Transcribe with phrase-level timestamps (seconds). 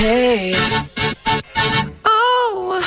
[0.00, 0.56] Hey.
[2.08, 2.80] Oh.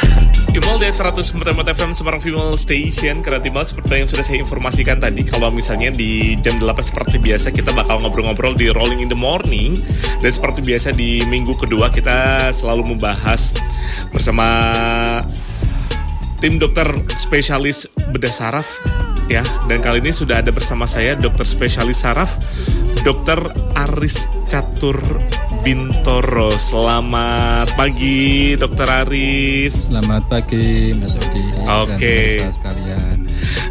[0.50, 5.22] Imal dari 104 FM Semarang Female Station Karena Timal seperti yang sudah saya informasikan tadi
[5.22, 9.78] Kalau misalnya di jam 8 seperti biasa Kita bakal ngobrol-ngobrol di Rolling in the Morning
[10.26, 13.54] Dan seperti biasa di minggu kedua Kita selalu membahas
[14.10, 14.50] bersama
[16.42, 18.82] Tim dokter spesialis bedah saraf
[19.32, 22.36] ya dan kali ini sudah ada bersama saya dokter spesialis saraf
[23.08, 23.40] dokter
[23.80, 25.00] Aris Catur
[25.64, 26.52] Bintoro.
[26.60, 29.88] Selamat pagi dokter Aris.
[29.88, 32.44] Selamat pagi Mas Odi Oke.
[32.44, 33.18] dan sekalian.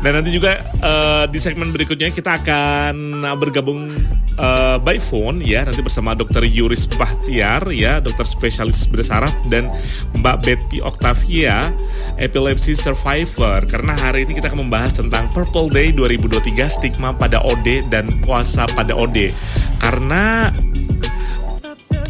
[0.00, 3.92] dan nanti juga eh, di segmen berikutnya kita akan bergabung
[4.40, 9.68] eh, by phone ya nanti bersama dokter Yuris Bahtiar ya dokter spesialis bedah saraf dan
[10.16, 11.68] Mbak Betty Octavia
[12.16, 13.68] epilepsy survivor.
[13.68, 18.64] Karena hari ini kita akan membahas tentang Purple Day 2023 stigma pada OD dan puasa
[18.72, 19.28] pada OD
[19.76, 20.48] karena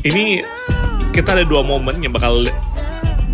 [0.03, 0.43] ini
[1.15, 2.43] kita ada dua momen yang bakal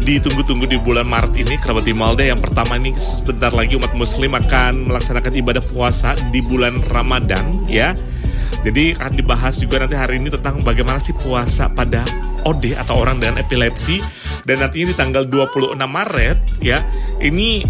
[0.05, 4.89] ditunggu-tunggu di bulan Maret ini kerabat Imalda yang pertama ini sebentar lagi umat muslim akan
[4.89, 7.97] melaksanakan ibadah puasa di bulan Ramadan ya.
[8.59, 12.03] Jadi akan dibahas juga nanti hari ini tentang bagaimana sih puasa pada
[12.43, 14.03] OD atau orang dengan epilepsi.
[14.43, 16.83] Dan nantinya di tanggal 26 Maret ya.
[17.23, 17.63] Ini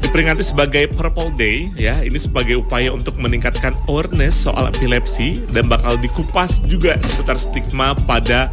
[0.00, 5.96] diperingati sebagai Purple Day ya ini sebagai upaya untuk meningkatkan awareness soal epilepsi dan bakal
[6.00, 8.50] dikupas juga seputar stigma pada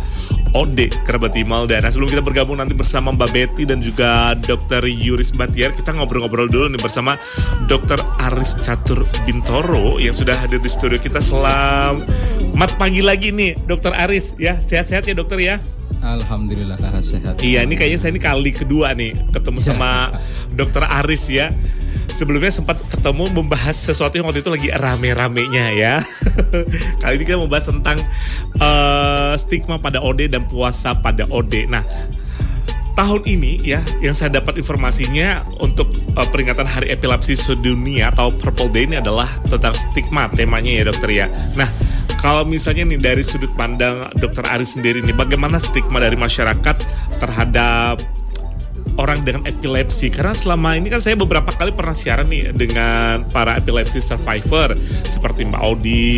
[0.55, 4.87] OD kerabat dan nah, sebelum kita bergabung nanti bersama Mbak Betty dan juga Dr.
[4.87, 7.19] Yuris Batiar kita ngobrol-ngobrol dulu nih bersama
[7.67, 7.99] Dr.
[8.31, 13.91] Aris Catur Bintoro yang sudah hadir di studio kita selamat pagi lagi nih Dr.
[13.93, 15.57] Aris ya sehat-sehat ya dokter ya
[16.07, 17.43] Alhamdulillah sehat.
[17.43, 20.15] Iya, ini kayaknya saya ini kali kedua nih ketemu sama
[20.55, 21.51] Dokter Aris ya.
[22.07, 25.95] Sebelumnya sempat ketemu membahas sesuatu yang waktu itu lagi rame-ramenya ya.
[27.03, 27.99] Kali ini kita membahas tentang
[28.57, 31.67] eh, stigma pada OD dan puasa pada OD.
[31.67, 31.83] Nah,
[32.97, 38.71] tahun ini ya yang saya dapat informasinya untuk eh, peringatan Hari Epilepsi Sedunia atau Purple
[38.73, 41.27] Day ini adalah tentang stigma temanya ya dokter ya.
[41.53, 41.69] Nah
[42.15, 46.75] kalau misalnya nih dari sudut pandang dokter Aris sendiri nih bagaimana stigma dari masyarakat
[47.19, 47.99] terhadap
[48.97, 53.61] orang dengan epilepsi karena selama ini kan saya beberapa kali pernah siaran nih dengan para
[53.61, 54.73] epilepsi survivor
[55.05, 56.17] seperti Mbak Audi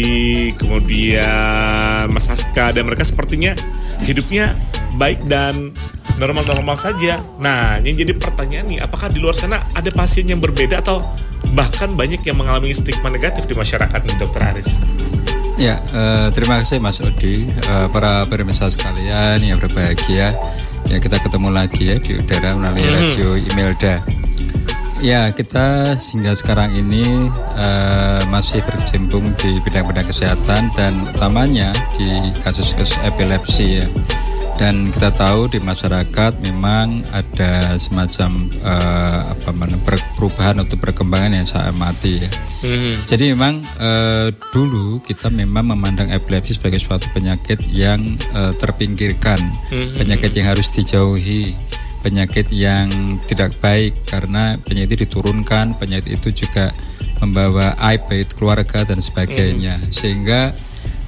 [0.56, 3.52] kemudian Mas Aska dan mereka sepertinya
[4.06, 4.56] hidupnya
[4.96, 5.76] baik dan
[6.20, 7.24] normal-normal saja.
[7.40, 11.02] Nah, yang jadi pertanyaan nih, apakah di luar sana ada pasien yang berbeda atau
[11.56, 14.84] bahkan banyak yang mengalami stigma negatif di masyarakat nih, Dokter Aris?
[15.60, 20.32] Ya, eh, terima kasih Mas Odi, Eh, para pemirsa sekalian yang berbahagia.
[20.88, 24.00] Ya kita ketemu lagi ya di udara melalui radio Imelda.
[25.04, 27.28] Ya kita hingga sekarang ini
[27.60, 32.08] eh, masih berkecimpung di bidang-bidang kesehatan dan utamanya di
[32.40, 33.88] kasus-kasus epilepsi ya.
[34.60, 41.32] Dan kita tahu di masyarakat memang ada semacam eh, apa namanya, per- perubahan atau perkembangan
[41.32, 42.30] yang sangat mati ya.
[43.08, 48.04] Jadi memang eh, dulu kita memang memandang epilepsi sebagai suatu penyakit yang
[48.36, 49.40] eh, terpinggirkan,
[49.96, 51.56] penyakit yang harus dijauhi,
[52.04, 52.92] penyakit yang
[53.24, 56.76] tidak baik karena penyakit itu diturunkan, penyakit itu juga
[57.24, 60.52] membawa aib bagi keluarga dan sebagainya, sehingga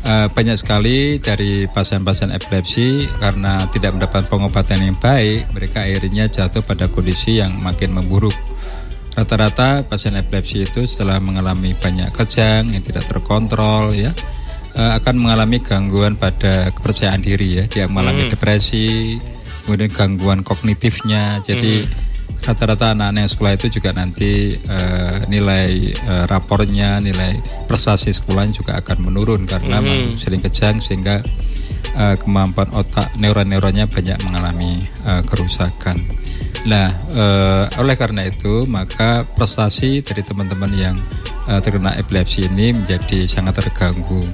[0.06, 6.62] eh, banyak sekali dari pasien-pasien epilepsi karena tidak mendapat pengobatan yang baik, mereka akhirnya jatuh
[6.66, 8.34] pada kondisi yang makin memburuk.
[9.12, 14.16] Rata-rata pasien epilepsi itu setelah mengalami banyak kejang yang tidak terkontrol ya
[14.76, 19.20] eh, akan mengalami gangguan pada kepercayaan diri ya, dia mengalami depresi,
[19.66, 21.44] kemudian gangguan kognitifnya.
[21.46, 21.86] Jadi
[22.42, 27.38] rata-rata anak-anak yang sekolah itu juga nanti eh, nilai eh, rapornya, nilai
[27.70, 31.22] prestasi sekolahnya juga akan menurun karena memang sering kejang sehingga
[31.96, 36.02] eh, kemampuan otak neuron-neuronnya banyak mengalami eh, kerusakan.
[36.66, 40.98] Nah, eh, oleh karena itu maka prestasi dari teman-teman yang
[41.46, 44.26] eh, terkena epilepsi ini menjadi sangat terganggu.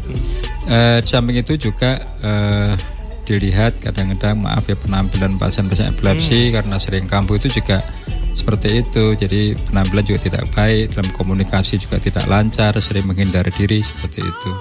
[0.68, 2.97] Eh, di samping itu juga eh,
[3.28, 7.84] dilihat kadang-kadang maaf ya penampilan pasien-pasien epilepsi karena sering kambuh itu juga
[8.32, 9.06] seperti itu.
[9.20, 14.52] Jadi penampilan juga tidak baik, dalam komunikasi juga tidak lancar, sering menghindar diri seperti itu.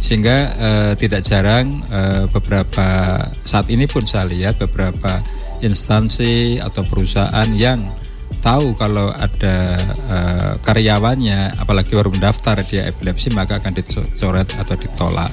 [0.00, 5.20] Sehingga eh, tidak jarang eh, beberapa saat ini pun saya lihat beberapa
[5.60, 7.84] instansi atau perusahaan yang
[8.40, 9.76] tahu kalau ada
[10.08, 15.28] eh, karyawannya apalagi baru mendaftar dia epilepsi maka akan dicoret atau ditolak.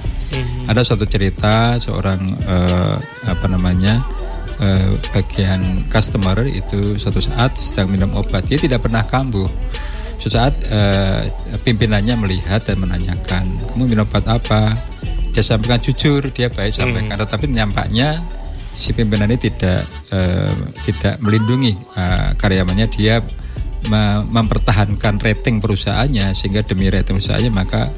[0.68, 2.97] Ada suatu cerita seorang eh,
[3.27, 4.03] apa namanya
[4.59, 9.47] eh, bagian customer itu suatu saat sedang minum obat dia tidak pernah kambuh.
[10.19, 11.31] Suatu saat eh,
[11.63, 14.75] pimpinannya melihat dan menanyakan kamu minum obat apa?
[15.38, 17.21] dia sampaikan jujur dia baik sampaikan hmm.
[17.29, 18.18] tetapi nyampaknya
[18.74, 20.50] si pimpinan ini tidak uh,
[20.81, 23.21] tidak melindungi uh, karyawannya dia
[24.33, 27.94] mempertahankan rating perusahaannya sehingga demi rating perusahaannya maka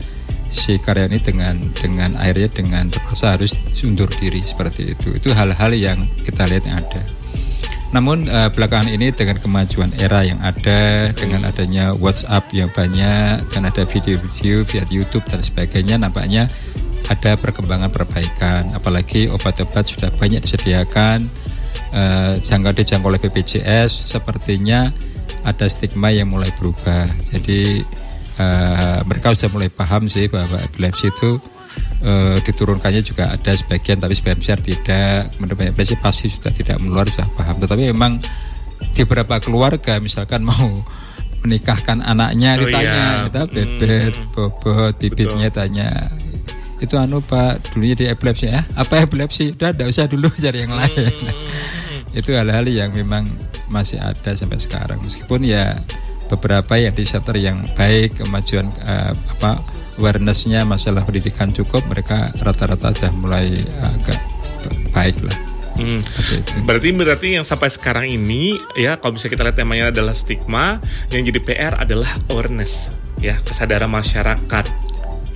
[0.50, 3.54] si karyawan ini dengan dengan akhirnya dengan terpaksa harus
[3.86, 5.14] undur diri seperti itu.
[5.16, 7.02] Itu hal-hal yang kita lihat yang ada.
[7.90, 13.62] Namun uh, belakangan ini dengan kemajuan era yang ada dengan adanya WhatsApp yang banyak dan
[13.66, 16.46] ada video-video via YouTube dan sebagainya nampaknya
[17.10, 18.70] ada perkembangan perbaikan.
[18.78, 21.26] Apalagi obat-obat sudah banyak disediakan
[21.94, 24.94] uh, jangkau dijangkau oleh BPJS sepertinya
[25.42, 27.10] ada stigma yang mulai berubah.
[27.34, 27.82] Jadi
[28.40, 31.38] uh, mereka sudah mulai paham sih bahwa epilepsi itu
[32.02, 35.30] uh, diturunkannya juga ada sebagian tapi sebagian besar tidak.
[35.36, 37.60] Kemudian epilepsi pasti sudah tidak menular sudah paham.
[37.60, 38.18] Tetapi memang
[38.96, 40.82] di beberapa keluarga misalkan mau
[41.44, 43.26] menikahkan anaknya oh, ditanya, iya.
[43.32, 44.32] kita bebet, hmm.
[44.36, 45.60] bobot, bibitnya Betul.
[45.60, 45.92] tanya
[46.80, 50.72] itu anu pak dulunya di epilepsi ya apa epilepsi udah tidak usah dulu cari yang
[50.72, 52.20] lain hmm.
[52.20, 53.28] itu hal-hal yang memang
[53.68, 55.76] masih ada sampai sekarang meskipun ya
[56.30, 59.60] beberapa yang di center yang baik kemajuan uh, apa
[60.00, 63.50] awarenessnya masalah pendidikan cukup mereka rata-rata sudah mulai
[63.98, 64.20] agak
[64.94, 65.50] baik lah
[65.80, 66.04] Hmm.
[66.68, 71.24] Berarti berarti yang sampai sekarang ini ya kalau bisa kita lihat temanya adalah stigma, yang
[71.24, 72.92] jadi PR adalah awareness
[73.24, 74.66] ya kesadaran masyarakat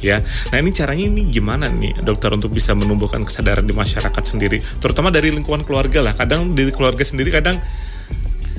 [0.04, 0.20] ya.
[0.52, 5.16] Nah ini caranya ini gimana nih dokter untuk bisa menumbuhkan kesadaran di masyarakat sendiri, terutama
[5.16, 6.12] dari lingkungan keluarga lah.
[6.12, 7.64] Kadang dari keluarga sendiri kadang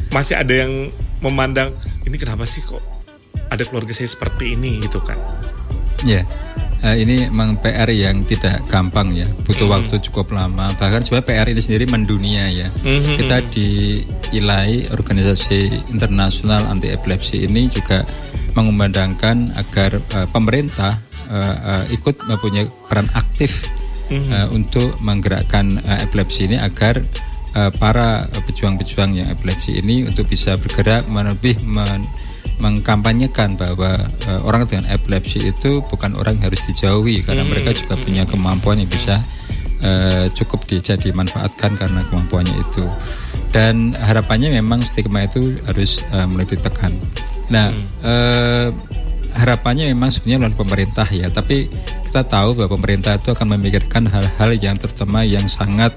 [0.09, 0.89] masih ada yang
[1.21, 1.69] memandang
[2.05, 2.81] ini kenapa sih kok
[3.51, 5.17] ada keluarga saya seperti ini gitu kan?
[6.05, 6.25] Ya, yeah.
[6.85, 9.73] uh, ini memang PR yang tidak gampang ya, butuh mm.
[9.73, 10.69] waktu cukup lama.
[10.77, 12.69] Bahkan sebenarnya PR ini sendiri mendunia ya.
[12.69, 13.17] Mm-hmm.
[13.17, 13.69] Kita di
[14.37, 18.05] ILAI, organisasi internasional anti epilepsi ini juga
[18.53, 21.01] mengumandangkan agar uh, pemerintah
[21.33, 23.65] uh, uh, ikut mempunyai peran aktif
[24.13, 27.01] uh, untuk menggerakkan uh, epilepsi ini agar
[27.55, 32.05] uh, para pejuang-pejuang yang epilepsi ini untuk bisa bergerak lebih men
[32.55, 33.99] mengkampanyekan bahwa
[34.31, 37.51] uh, orang dengan epilepsi itu bukan orang yang harus dijauhi karena hmm.
[37.51, 39.19] mereka juga punya kemampuan yang bisa
[39.83, 42.87] uh, cukup bisa dimanfaatkan karena kemampuannya itu
[43.51, 46.95] dan harapannya memang stigma itu harus uh, mulai ditekan.
[47.51, 47.87] Nah hmm.
[48.07, 48.69] uh,
[49.35, 51.67] harapannya memang sebenarnya melalui pemerintah ya tapi
[52.07, 55.91] kita tahu bahwa pemerintah itu akan memikirkan hal-hal yang terutama yang sangat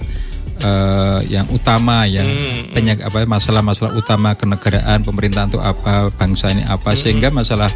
[0.64, 6.64] uh, yang utama yang hmm, banyak apa masalah-masalah utama kenegaraan pemerintahan itu apa bangsa ini
[6.66, 7.00] apa hmm.
[7.00, 7.70] sehingga masalah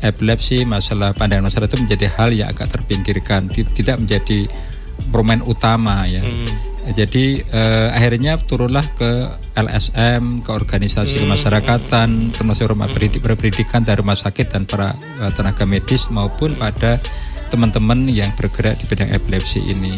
[0.00, 4.48] epilepsi masalah pandangan masyarakat itu menjadi hal yang agak terpinggirkan tidak menjadi
[5.12, 6.70] permen utama ya hmm.
[6.90, 11.22] Jadi uh, akhirnya turunlah ke LSM, ke organisasi hmm.
[11.28, 13.36] kemasyarakatan, termasuk rumah hmm.
[13.36, 16.96] pendidikan dari rumah sakit dan para uh, tenaga medis maupun pada
[17.50, 19.92] teman-teman yang bergerak di bidang epilepsi ini.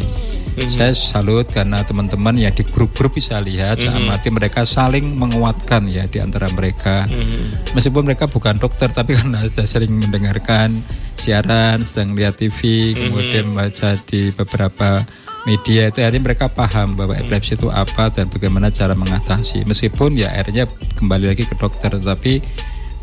[0.52, 0.72] Mm-hmm.
[0.72, 4.08] Saya salut karena teman-teman ya di grup-grup bisa lihat mm-hmm.
[4.08, 7.04] amati mereka saling menguatkan ya di antara mereka.
[7.08, 7.76] Mm-hmm.
[7.76, 10.80] Meskipun mereka bukan dokter tapi karena saya sering mendengarkan
[11.20, 13.00] siaran, sedang lihat TV, mm-hmm.
[13.00, 15.04] kemudian baca di beberapa
[15.42, 17.28] media itu artinya mereka paham bahwa mm-hmm.
[17.28, 19.68] epilepsi itu apa dan bagaimana cara mengatasi.
[19.68, 20.64] Meskipun ya akhirnya
[20.96, 22.40] kembali lagi ke dokter tetapi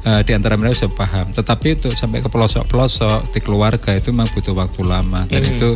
[0.06, 1.32] uh, di antara mereka sudah paham.
[1.34, 5.56] Tetapi untuk sampai ke pelosok-pelosok di keluarga itu memang butuh waktu lama dan mm-hmm.
[5.58, 5.70] itu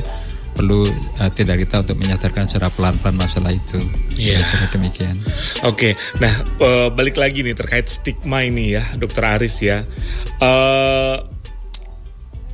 [0.54, 0.86] perlu
[1.18, 3.82] uh, tidak kita untuk menyadarkan secara pelan-pelan masalah itu.
[4.16, 4.38] Iya.
[4.40, 4.70] Yeah.
[4.70, 5.18] Demikian.
[5.66, 6.22] Oke, okay.
[6.22, 9.82] nah uh, balik lagi nih terkait stigma ini ya, Dokter Aris ya.
[10.38, 11.34] Uh,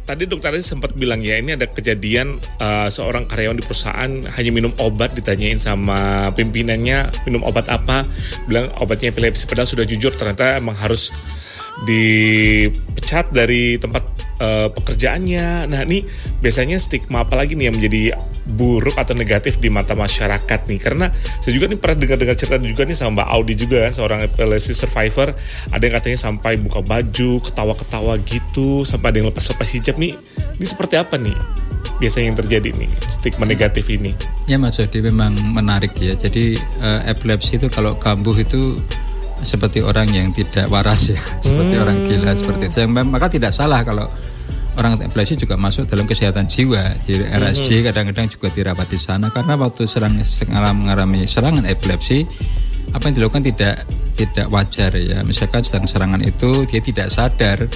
[0.10, 4.50] tadi dokter Aris sempat bilang ya ini ada kejadian uh, seorang karyawan di perusahaan hanya
[4.50, 8.10] minum obat ditanyain sama pimpinannya minum obat apa
[8.50, 11.14] bilang obatnya epilepsi padahal sudah jujur ternyata emang harus
[11.88, 14.04] dipecat dari tempat
[14.40, 15.70] uh, pekerjaannya.
[15.70, 16.04] Nah, ini
[16.40, 18.18] biasanya stigma apa lagi nih yang menjadi
[18.50, 20.80] buruk atau negatif di mata masyarakat nih?
[20.80, 21.06] Karena
[21.40, 25.36] saya juga nih pernah dengar-dengar cerita juga nih sama Mbak Audi juga seorang epilepsi survivor.
[25.70, 30.18] Ada yang katanya sampai buka baju, ketawa-ketawa gitu, sampai ada yang lepas-lepas hijab nih.
[30.58, 31.38] Ini seperti apa nih?
[32.00, 34.16] biasanya yang terjadi nih stigma negatif ini?
[34.48, 36.16] Ya Mas Odi memang menarik ya.
[36.16, 38.80] Jadi uh, epilepsi itu kalau kambuh itu
[39.42, 41.84] seperti orang yang tidak waras ya, seperti hmm.
[41.84, 42.80] orang gila seperti itu.
[42.88, 44.08] Maka tidak salah kalau
[44.80, 46.96] orang epilepsi juga masuk dalam kesehatan jiwa.
[47.04, 47.86] Jadi RSJ mm-hmm.
[47.92, 50.16] kadang-kadang juga dirawat di sana karena waktu serang
[50.72, 52.24] mengalami serangan epilepsi
[52.96, 53.84] apa yang dilakukan tidak
[54.16, 55.20] tidak wajar ya.
[55.28, 57.68] Misalkan sedang serangan itu dia tidak sadar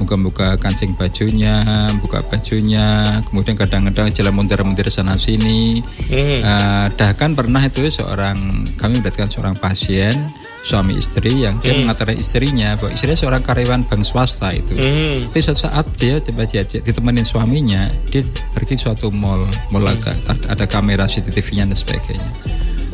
[0.00, 1.60] buka-buka kancing bajunya,
[2.00, 5.84] buka bajunya, kemudian kadang-kadang jalan mundur-mundur sana sini.
[6.08, 6.40] Hmm.
[6.40, 10.16] Uh, bahkan pernah itu seorang kami mendapatkan seorang pasien
[10.60, 14.76] suami istri yang dia mengatakan istrinya bahwa istrinya seorang karyawan bank swasta itu.
[14.76, 15.32] Hmm.
[15.32, 18.20] Tapi suatu saat dia coba diajak ditemenin suaminya, dia
[18.52, 22.30] pergi suatu mall, mall ada, ada kamera CCTV-nya dan sebagainya.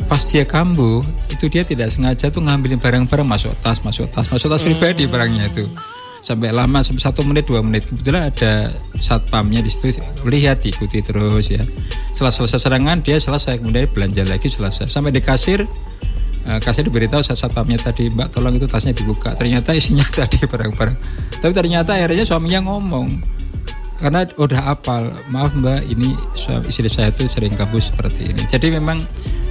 [0.07, 4.47] Pas dia kambuh, itu dia tidak sengaja tuh ngambilin barang-barang masuk tas, masuk tas, masuk
[4.47, 5.67] tas pribadi barangnya itu.
[6.23, 8.67] Sampai lama sampai satu menit dua menit kebetulan ada
[8.99, 9.95] satpamnya di situ
[10.27, 11.63] lihat ikuti terus ya.
[12.15, 15.63] Setelah selesai serangan dia selesai kemudian belanja lagi selesai sampai di kasir
[16.47, 19.35] Uh, kasih diberitahu saat satpamnya tadi mbak tolong itu tasnya dibuka.
[19.35, 20.95] Ternyata isinya tadi barang-barang.
[21.43, 23.35] Tapi ternyata akhirnya suaminya ngomong
[23.97, 28.47] karena udah apal maaf mbak ini suami istri saya tuh sering kabus seperti ini.
[28.47, 29.03] Jadi memang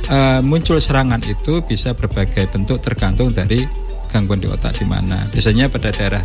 [0.09, 3.67] uh, muncul serangan itu bisa berbagai bentuk tergantung dari
[4.07, 5.21] gangguan di otak di mana.
[5.35, 6.23] Biasanya pada daerah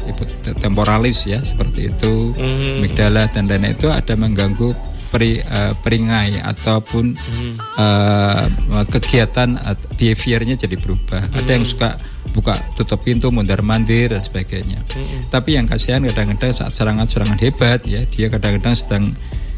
[0.61, 2.79] temporalis ya seperti itu Hmm.
[2.79, 4.71] amigdala dan lain itu ada mengganggu
[5.11, 7.55] peri, uh, peringai ataupun Hmm.
[7.75, 8.47] uh,
[8.87, 11.19] kegiatan at- behaviornya jadi berubah.
[11.35, 11.99] Ada yang suka
[12.31, 14.79] buka tutup pintu mundar mandir dan sebagainya.
[15.27, 19.03] Tapi yang kasihan kadang-kadang saat serangan-serangan hebat ya dia kadang-kadang sedang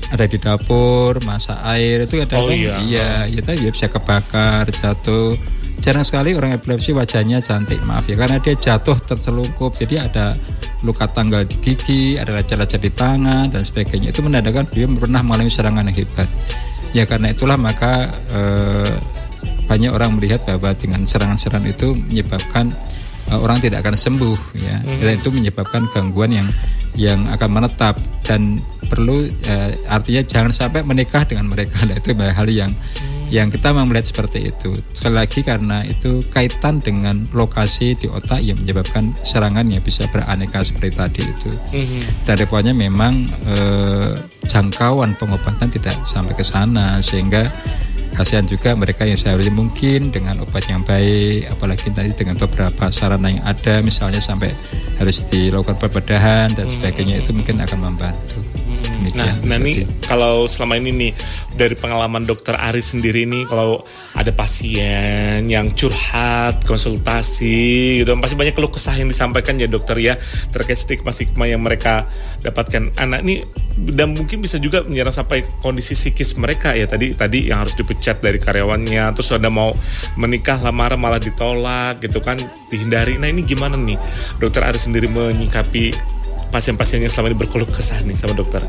[0.10, 2.82] ada di dapur masak air itu kadang-kadang Oh, iya.
[2.82, 5.38] iya ya tadi bisa kebakar jatuh
[5.84, 8.16] jarang sekali orang epilepsi wajahnya cantik maaf ya.
[8.16, 10.32] Karena dia jatuh terselungkup jadi ada
[10.80, 14.16] luka tanggal di gigi ada laca-laca di tangan dan sebagainya.
[14.16, 16.32] Itu menandakan dia pernah mengalami serangan yang hebat.
[16.96, 18.96] Ya karena itulah maka eh,
[19.68, 22.72] banyak orang melihat bahwa dengan serangan-serangan itu menyebabkan
[23.28, 24.80] eh, orang tidak akan sembuh ya.
[25.04, 26.48] Dan itu menyebabkan gangguan yang
[26.96, 28.00] yang akan menetap.
[28.24, 31.84] Dan perlu eh, artinya jangan sampai menikah dengan mereka.
[31.84, 32.72] Nah, itu hal yang
[33.34, 34.78] yang kita melihat seperti itu.
[34.94, 40.62] Sekali lagi karena itu kaitan dengan lokasi di otak yang menyebabkan serangan yang bisa beraneka
[40.62, 41.52] seperti tadi itu.
[41.74, 42.30] Mhm.
[42.30, 44.14] dan repotnya memang eh,
[44.46, 47.50] jangkauan pengobatan tidak sampai ke sana sehingga
[48.14, 53.34] kasihan juga mereka yang seharusnya mungkin dengan obat yang baik apalagi tadi dengan beberapa sarana
[53.34, 54.54] yang ada misalnya sampai
[55.02, 58.43] harus dilakukan perbedahan dan sebagainya itu mungkin akan membantu
[58.94, 59.74] Demikian, nah Mbak ini
[60.06, 61.12] kalau selama ini nih
[61.58, 63.82] dari pengalaman dokter Aris sendiri nih kalau
[64.14, 70.18] ada pasien yang curhat, konsultasi gitu, pasti banyak keluh kesah yang disampaikan ya dokter ya
[70.54, 72.06] terkait stigma-stigma yang mereka
[72.46, 72.94] dapatkan.
[72.98, 73.42] Anak ini
[73.74, 78.22] dan mungkin bisa juga menyerang sampai kondisi psikis mereka ya tadi tadi yang harus dipecat
[78.22, 79.74] dari karyawannya, terus ada mau
[80.14, 82.38] menikah lamaran malah ditolak gitu kan
[82.70, 83.18] dihindari.
[83.18, 83.98] Nah ini gimana nih
[84.38, 86.13] dokter Aris sendiri menyikapi
[86.54, 88.62] pasien-pasien yang selama ini berkeluh kesah nih sama dokter?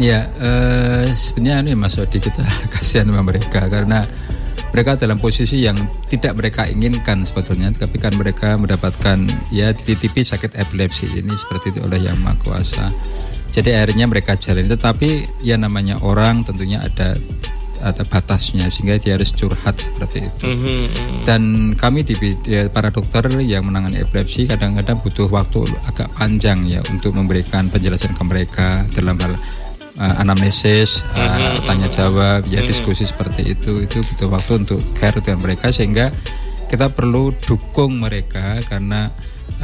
[0.00, 2.40] Ya, eh, sebenarnya ini Mas Odi kita
[2.72, 4.08] kasihan sama mereka karena
[4.72, 5.76] mereka dalam posisi yang
[6.08, 11.80] tidak mereka inginkan sebetulnya, tapi kan mereka mendapatkan ya titipi sakit epilepsi ini seperti itu
[11.84, 12.92] oleh yang maha kuasa.
[13.52, 17.16] Jadi akhirnya mereka jalani, tetapi ya namanya orang tentunya ada
[17.82, 20.44] ada batasnya sehingga dia harus curhat seperti itu.
[20.46, 20.82] Mhm.
[21.26, 21.42] Dan
[21.74, 22.14] kami di
[22.46, 28.14] ya, para dokter yang menangani epilepsi kadang-kadang butuh waktu agak panjang ya untuk memberikan penjelasan
[28.14, 29.34] ke mereka dalam hal
[30.00, 35.42] uh, anamnesis, uh, tanya jawab, ya diskusi seperti itu itu butuh waktu untuk care dengan
[35.42, 36.12] mereka sehingga
[36.66, 39.10] kita perlu dukung mereka karena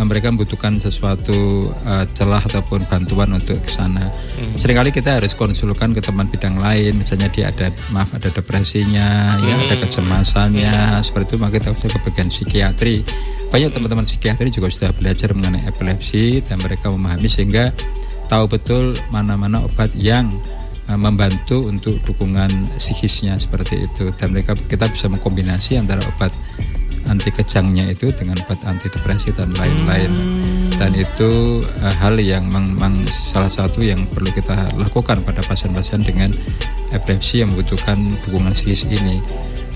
[0.01, 4.09] mereka membutuhkan sesuatu uh, celah ataupun bantuan untuk ke sana.
[4.57, 9.55] Seringkali kita harus konsulkan ke teman bidang lain, misalnya dia ada maaf ada depresinya, ya
[9.69, 13.05] ada kecemasannya, seperti itu maka kita harus ke bagian psikiatri.
[13.53, 17.69] Banyak teman-teman psikiatri juga sudah belajar mengenai epilepsi dan mereka memahami sehingga
[18.33, 20.33] tahu betul mana-mana obat yang
[20.89, 22.49] uh, membantu untuk dukungan
[22.81, 26.33] psikisnya seperti itu dan mereka kita bisa mengkombinasi antara obat
[27.13, 30.09] anti kejangnya itu dengan obat anti depresi dan lain-lain
[30.81, 36.33] dan itu uh, hal yang memang salah satu yang perlu kita lakukan pada pasien-pasien dengan
[36.97, 39.21] epilepsi yang membutuhkan dukungan psikis ini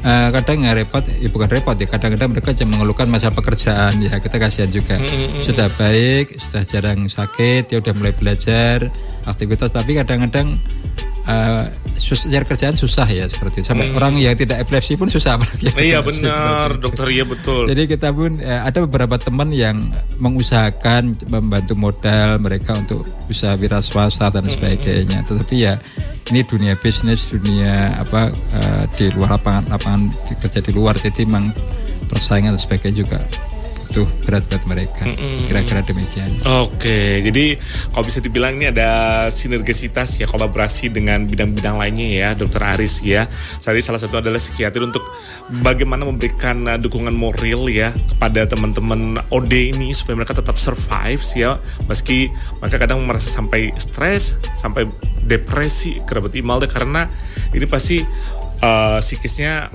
[0.07, 1.91] Eh, kadang nggak repot, ya bukan repot ya.
[1.91, 4.23] Kadang-kadang mereka cuma mengeluhkan masalah pekerjaan ya.
[4.23, 5.03] Kita kasihan juga.
[5.43, 8.87] Sudah baik, sudah jarang sakit, dia udah mulai belajar
[9.27, 9.75] aktivitas.
[9.75, 10.63] Tapi kadang-kadang
[11.27, 11.65] eh,
[11.95, 13.69] sus- cari kerjaan susah ya seperti itu.
[13.75, 15.71] Sampai orang yang tidak epilepsi pun susah apalagi.
[15.75, 17.67] Iya benar, dokter iya betul.
[17.67, 19.91] Jadi kita pun eh, ada beberapa teman yang
[20.23, 25.27] mengusahakan membantu modal mereka untuk usaha wira swasta dan sebagainya.
[25.27, 25.75] Tetapi ya
[26.31, 30.03] ini dunia bisnis, dunia apa eh, di luar lapangan lapangan
[30.43, 31.51] kerja di luar jadi memang
[32.07, 33.19] persaingan dan sebagainya juga
[33.87, 35.07] butuh berat buat mereka.
[35.47, 36.43] Kira-kira demikian.
[36.67, 37.55] Oke, jadi
[37.95, 43.31] kalau bisa dibilang ini ada sinergisitas ya kolaborasi dengan bidang-bidang lainnya ya, Dokter Aris ya.
[43.63, 45.07] Tadi salah satu adalah psikiatri untuk
[45.63, 51.57] bagaimana memberikan uh, dukungan moral ya kepada teman-teman OD ini supaya mereka tetap survive ya,
[51.87, 52.29] meski
[52.59, 54.91] mereka kadang merasa sampai stres, sampai
[55.23, 57.07] depresi, kerabat imal deh karena
[57.55, 58.03] ini pasti
[58.63, 59.71] uh, psikisnya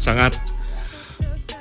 [0.00, 0.49] sangat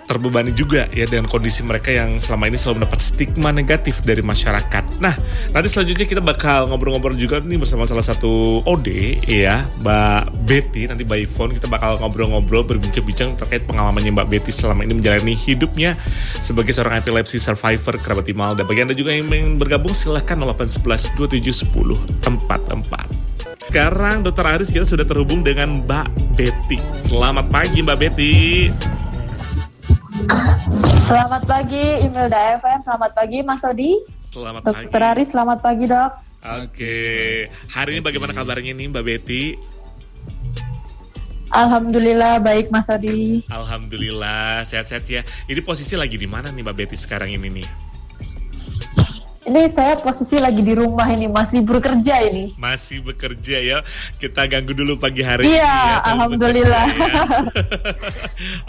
[0.10, 4.98] terbebani juga ya dengan kondisi mereka yang selama ini selalu mendapat stigma negatif dari masyarakat.
[4.98, 5.14] Nah,
[5.54, 10.90] nanti selanjutnya kita bakal ngobrol-ngobrol juga nih bersama salah satu OD ya, Mbak Betty.
[10.90, 15.94] Nanti by phone kita bakal ngobrol-ngobrol berbincang-bincang terkait pengalamannya Mbak Betty selama ini menjalani hidupnya
[16.42, 18.58] sebagai seorang epilepsi survivor kerabat Imal.
[18.58, 23.70] Dan bagi Anda juga yang ingin bergabung silahkan 0811 2710 44.
[23.70, 26.82] Sekarang Dokter Aris kita sudah terhubung dengan Mbak Betty.
[26.98, 28.34] Selamat pagi Mbak Betty.
[31.00, 33.96] Selamat pagi Imelda FM, selamat pagi Mas Odi.
[34.20, 35.08] Selamat Dokter pagi.
[35.16, 36.12] Ari, selamat pagi dok.
[36.60, 36.98] Oke,
[37.72, 39.56] hari ini bagaimana kabarnya nih Mbak Betty?
[41.50, 43.48] Alhamdulillah baik Mas Odi.
[43.48, 45.24] Alhamdulillah sehat-sehat ya.
[45.48, 47.68] Ini posisi lagi di mana nih Mbak Betty sekarang ini nih?
[49.40, 52.54] Ini saya posisi lagi di rumah ini, masih bekerja ini.
[52.62, 53.78] Masih bekerja ya.
[54.22, 56.86] Kita ganggu dulu pagi hari Iya, ini ya, sambil alhamdulillah.
[56.86, 57.24] bekerja ya.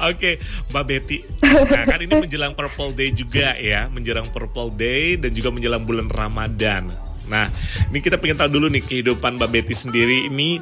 [0.02, 1.18] Oke, Mbak Betty.
[1.44, 6.10] Nah, kan ini menjelang Purple Day juga ya, menjelang Purple Day dan juga menjelang bulan
[6.10, 6.90] Ramadan.
[7.30, 7.46] Nah,
[7.94, 10.58] ini kita pengen tahu dulu nih kehidupan Mbak Betty sendiri ini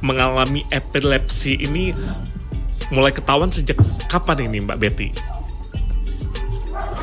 [0.00, 1.92] mengalami epilepsi ini
[2.88, 3.76] mulai ketahuan sejak
[4.08, 5.08] kapan ini Mbak Betty?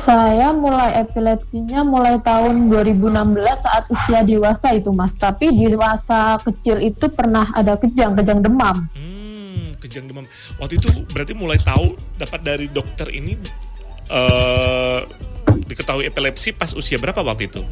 [0.06, 5.18] Saya mulai epilepsinya mulai tahun 2016 saat usia dewasa itu Mas.
[5.18, 8.86] Tapi di masa kecil itu pernah ada kejang, kejang demam.
[8.94, 9.15] Hmm,
[9.86, 10.26] kejang demam.
[10.58, 13.38] Waktu itu berarti mulai tahu dapat dari dokter ini
[14.06, 15.00] eh
[15.66, 17.62] diketahui epilepsi pas usia berapa waktu itu?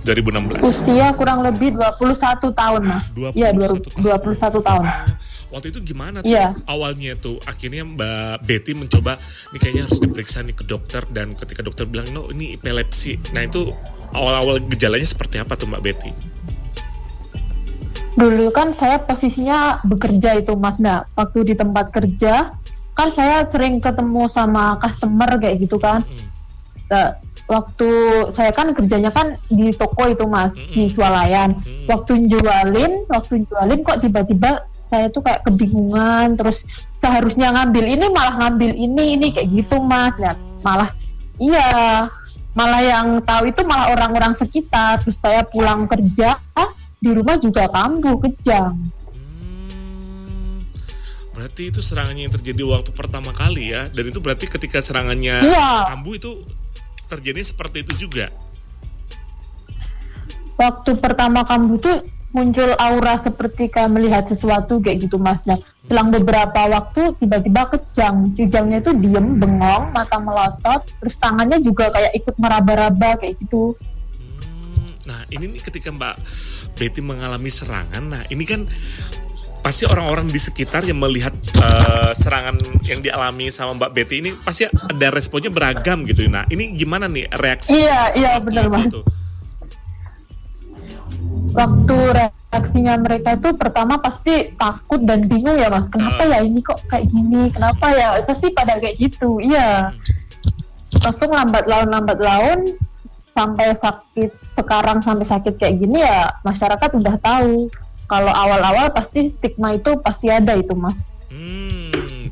[0.00, 0.64] 2016.
[0.64, 3.12] Usia kurang lebih 21 tahun Mas.
[3.12, 3.78] 21 Iya, tahun.
[4.00, 4.84] 21 tahun.
[5.50, 6.54] Waktu itu gimana tuh Iya.
[6.64, 7.42] awalnya tuh?
[7.42, 9.18] Akhirnya Mbak Betty mencoba
[9.50, 13.18] ini kayaknya harus diperiksa nih ke dokter dan ketika dokter bilang no ini epilepsi.
[13.34, 13.66] Nah itu
[14.14, 16.10] awal-awal gejalanya seperti apa tuh Mbak Betty?
[18.18, 20.78] Dulu kan saya posisinya bekerja itu Mas.
[20.82, 22.54] Nah, waktu di tempat kerja
[22.94, 26.02] kan saya sering ketemu sama customer kayak gitu kan.
[26.02, 26.28] Hmm.
[26.90, 27.08] Nah,
[27.50, 27.90] waktu
[28.30, 31.58] saya kan kerjanya kan di toko itu Mas, di swalayan.
[31.58, 31.90] Mm.
[31.90, 36.66] Waktu jualin, waktu jualin kok tiba-tiba saya tuh kayak kebingungan terus
[36.98, 40.14] seharusnya ngambil ini malah ngambil ini ini kayak gitu Mas.
[40.18, 40.90] Nah, malah
[41.42, 42.06] iya,
[42.54, 45.02] malah yang tahu itu malah orang-orang sekitar.
[45.02, 46.70] Terus saya pulang kerja, ah,
[47.00, 48.76] di rumah juga kambuh kejang.
[50.20, 50.60] Hmm,
[51.32, 55.96] berarti itu serangannya yang terjadi waktu pertama kali ya, dan itu berarti ketika serangannya Iya.
[55.96, 56.44] kambuh itu
[57.08, 58.28] terjadi seperti itu juga.
[60.60, 65.40] waktu pertama kambuh tuh muncul aura seperti kayak melihat sesuatu kayak gitu mas.
[65.48, 65.56] Nah,
[65.88, 72.12] selang beberapa waktu tiba-tiba kejang, kejangnya itu diem, bengong, mata melotot, terus tangannya juga kayak
[72.12, 73.72] ikut meraba-raba kayak gitu.
[74.44, 76.14] Hmm, nah ini nih ketika Mbak
[76.76, 78.66] Betty mengalami serangan, nah ini kan
[79.60, 82.56] pasti orang-orang di sekitar yang melihat eh, serangan
[82.88, 86.26] yang dialami sama Mbak Betty ini pasti ada responnya beragam gitu.
[86.26, 87.76] Nah ini gimana nih reaksi?
[87.76, 88.88] Iya, iya benar itu mas.
[88.88, 89.04] tuh?
[91.50, 95.86] Waktu reaksinya mereka itu pertama pasti takut dan bingung ya mas.
[95.92, 97.52] Kenapa ya ini kok kayak gini?
[97.52, 98.16] Kenapa ya?
[98.24, 99.38] Pasti pada kayak gitu.
[99.44, 99.92] Iya.
[101.00, 102.60] Langsung lambat laun lambat laun
[103.40, 107.72] sampai sakit sekarang sampai sakit kayak gini ya masyarakat udah tahu.
[108.04, 111.16] Kalau awal-awal pasti stigma itu pasti ada itu mas.
[111.30, 112.26] Hmm.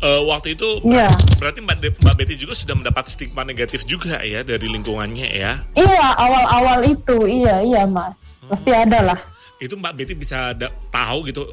[0.00, 1.08] Eh, waktu itu Iya.
[1.36, 5.60] berarti Mbak, De- Mbak Betty juga sudah mendapat stigma negatif juga ya dari lingkungannya ya.
[5.72, 8.12] Iya awal-awal itu iya iya mas.
[8.44, 9.18] Pasti ada lah.
[9.56, 10.52] Itu Mbak Betty bisa
[10.88, 11.48] tahu gitu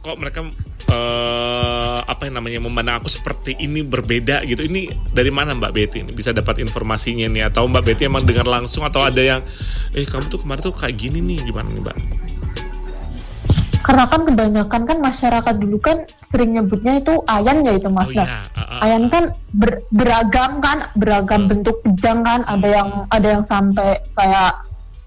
[0.00, 0.40] kok mereka
[0.88, 4.64] eh, apa yang namanya memandang aku seperti ini berbeda gitu.
[4.64, 8.48] Ini dari mana Mbak Betty ini bisa dapat informasinya nih atau Mbak Betty emang dengar
[8.48, 9.40] langsung atau ada yang
[9.92, 11.96] eh kamu tuh kemarin tuh kayak gini nih gimana nih Mbak?
[13.80, 18.06] Karena kan kebanyakan kan masyarakat dulu kan sering nyebutnya itu ayan ya itu mas.
[18.06, 21.50] Oh Nah, iya, ah, ah, Ayan kan ber- beragam kan, beragam Hmm.
[21.50, 22.44] bentuk kejang kan.
[22.44, 24.52] Ada yang ada yang sampai kayak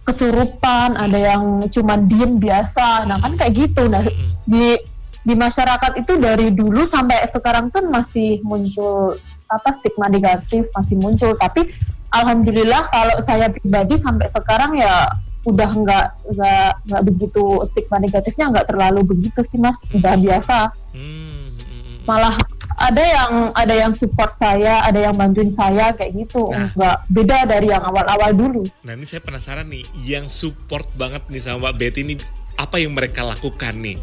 [0.04, 3.08] kesurupan, ada yang cuma diem biasa.
[3.08, 3.88] Nah kan kayak gitu.
[3.88, 4.04] Nah
[4.44, 4.76] di
[5.24, 9.16] di masyarakat itu dari dulu sampai sekarang kan masih muncul
[9.48, 11.32] apa stigma negatif masih muncul.
[11.40, 11.72] Tapi
[12.12, 15.08] alhamdulillah kalau saya pribadi sampai sekarang ya
[15.44, 19.88] udah nggak nggak nggak begitu stigma negatifnya nggak terlalu begitu sih mas.
[19.92, 22.06] Udah biasa Hmm, hmm, hmm.
[22.06, 22.38] malah
[22.78, 26.48] ada yang ada yang support saya, ada yang bantuin saya kayak gitu.
[26.50, 26.70] Nah.
[26.74, 28.64] Enggak beda dari yang awal-awal dulu.
[28.86, 32.16] Nah ini saya penasaran nih, yang support banget nih sama Mbak Betty ini
[32.58, 33.98] apa yang mereka lakukan nih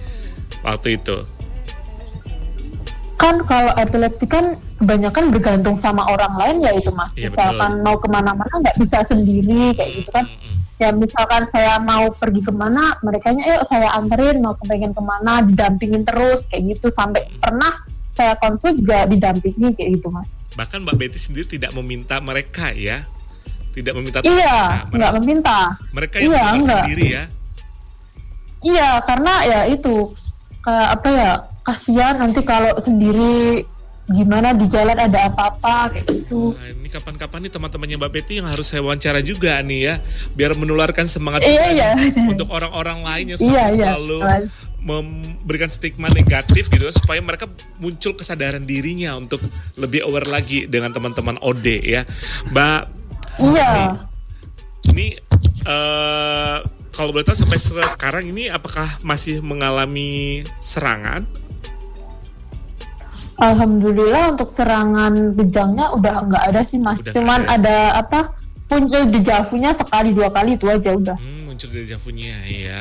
[0.67, 1.23] waktu itu?
[3.21, 7.13] Kan kalau epilepsi kan kebanyakan bergantung sama orang lain ya itu mas.
[7.13, 10.25] Iya, misalkan mau ke mana-mana nggak bisa sendiri kayak gitu kan.
[10.25, 14.97] Mm, mm, Ya misalkan saya mau pergi ke mana, mereka yuk saya anterin mau kepengen
[14.97, 17.85] ke mana, didampingin terus kayak gitu sampai pernah
[18.21, 20.45] saya konsul juga didampingi kayak gitu mas.
[20.53, 23.09] Bahkan Mbak Betty sendiri tidak meminta mereka ya,
[23.73, 24.21] tidak meminta.
[24.21, 24.93] Iya, mereka.
[24.93, 25.59] nggak meminta.
[25.97, 26.85] Mereka yang iya, enggak.
[26.93, 27.25] diri ya.
[28.61, 30.13] Iya, karena ya itu
[30.61, 31.31] kayak apa ya
[31.65, 33.65] kasihan nanti kalau sendiri
[34.11, 36.53] gimana di jalan ada apa-apa kayak gitu.
[36.53, 39.95] Nah, ini kapan-kapan nih teman-temannya Mbak Betty yang harus saya wawancara juga nih ya,
[40.35, 41.91] biar menularkan semangat Iya, iya.
[42.27, 43.87] untuk orang-orang lain yang Iya, selalu, iya.
[43.97, 44.19] selalu
[44.81, 49.41] memberikan stigma negatif gitu supaya mereka muncul kesadaran dirinya untuk
[49.77, 52.03] lebih aware lagi dengan teman-teman OD ya,
[52.49, 52.81] Mbak.
[53.41, 53.73] Iya.
[54.91, 55.07] Ini
[55.69, 56.59] eh
[56.91, 61.25] kalau boleh tahu sampai sekarang ini apakah masih mengalami serangan?
[63.41, 67.01] Alhamdulillah untuk serangan bejangnya udah nggak ada sih mas.
[67.01, 68.37] Udah Cuman nggak ada apa
[68.69, 71.17] muncul dejavunya sekali dua kali itu aja udah.
[71.17, 72.81] Hmm, muncul dari javunya ya.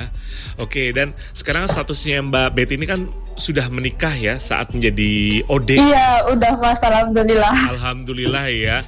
[0.55, 5.75] Oke, dan sekarang statusnya Mbak Betty ini kan sudah menikah ya saat menjadi OD.
[5.75, 7.75] Iya udah mas Alhamdulillah.
[7.75, 8.79] Alhamdulillah ya.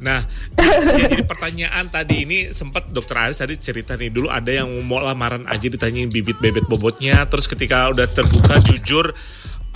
[0.00, 0.24] Nah,
[0.56, 5.04] ya, jadi pertanyaan tadi ini sempat dokter Aris tadi cerita nih dulu ada yang mau
[5.04, 9.12] lamaran aja ditanyain bibit bebet bobotnya, terus ketika udah terbuka jujur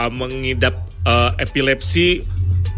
[0.00, 2.24] uh, mengidap uh, epilepsi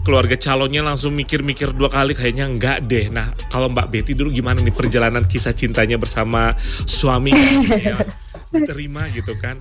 [0.01, 3.13] keluarga calonnya langsung mikir-mikir dua kali kayaknya enggak deh.
[3.13, 6.57] Nah, kalau Mbak Betty dulu gimana nih perjalanan kisah cintanya bersama
[6.89, 7.33] suami
[7.87, 8.01] ya,
[8.49, 9.61] diterima gitu kan?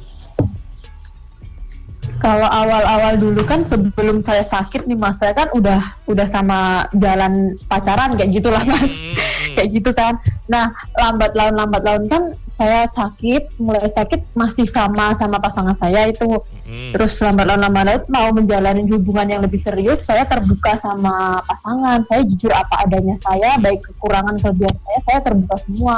[2.19, 7.55] Kalau awal-awal dulu kan sebelum saya sakit nih mas, saya kan udah udah sama jalan
[7.71, 10.19] pacaran kayak gitulah mas, Hmm, kayak gitu kan.
[10.51, 10.67] Nah
[10.99, 12.23] lambat laun lambat laun kan
[12.59, 16.27] saya sakit, mulai sakit masih sama sama pasangan saya itu.
[16.67, 16.91] hmm.
[16.91, 22.03] Terus lambat laun lambat laun mau menjalani hubungan yang lebih serius, saya terbuka sama pasangan.
[22.11, 25.95] Saya jujur apa adanya saya, baik kekurangan kelebihan saya, saya terbuka semua.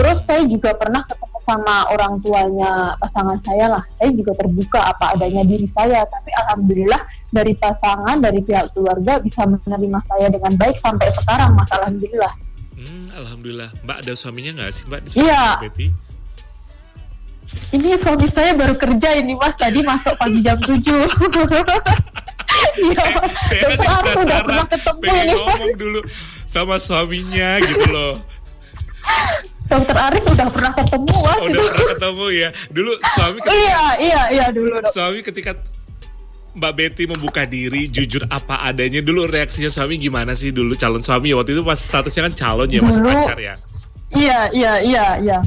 [0.00, 3.84] Terus saya juga pernah ketemu sama orang tuanya pasangan saya lah.
[3.94, 6.02] Saya juga terbuka apa adanya diri saya.
[6.08, 11.70] Tapi alhamdulillah dari pasangan, dari pihak keluarga bisa menerima saya dengan baik sampai sekarang, mas.
[11.70, 12.45] Alhamdulillah.
[12.76, 13.72] Hmm, alhamdulillah.
[13.82, 15.44] Mbak ada suaminya nggak sih Mbak di Iya.
[15.58, 15.86] Betty?
[17.72, 19.54] Ini suami saya baru kerja ini mas.
[19.54, 20.76] Tadi masuk pagi jam 7
[22.76, 23.14] Iya, saya,
[23.48, 25.36] saya aja udah penasaran, pernah ketemu pengen mas.
[25.38, 26.00] ngomong dulu
[26.44, 28.14] sama suaminya gitu loh.
[29.66, 31.36] Dokter Arif udah pernah ketemu mas.
[31.36, 32.48] Oh, udah pernah ketemu ya.
[32.68, 34.74] Dulu suami ketika, Iya, iya, iya dulu.
[34.78, 34.90] dok.
[34.90, 35.52] suami ketika
[36.56, 41.36] Mbak Betty membuka diri jujur apa adanya dulu reaksinya suami gimana sih dulu calon suami
[41.36, 43.54] waktu itu masih statusnya kan calon ya masih Dulu- pacar ya.
[44.08, 45.38] Iya, iya, iya, iya.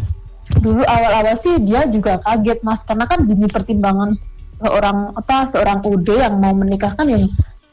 [0.54, 4.14] Dulu awal-awal sih dia juga kaget mas, karena kan demi pertimbangan
[4.60, 7.24] seorang apa seorang UD yang mau menikah kan yang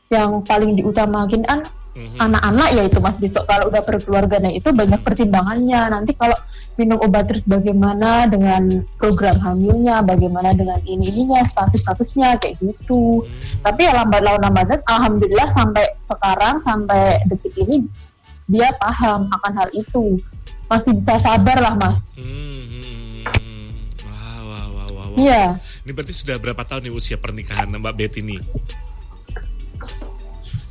[0.06, 1.60] yang paling diutamakan kan
[1.92, 2.16] Mhm.
[2.16, 6.36] anak-anak ya itu mas besok kalau udah berkeluarga nah itu banyak pertimbangannya nanti kalau
[6.76, 13.24] minum obat terus bagaimana dengan program hamilnya bagaimana dengan ini ininya status statusnya kayak gitu
[13.64, 17.88] tapi ya lambat laun lambat alhamdulillah sampai sekarang sampai detik ini
[18.46, 20.20] dia paham akan hal itu
[20.68, 23.68] masih bisa sabar lah mas Hmm, hmm, hmm, hmm.
[24.04, 25.18] Wah, wah, wah, wah, wah.
[25.18, 28.40] iya Ini berarti sudah berapa tahun nih usia pernikahan Mbak Betty nih?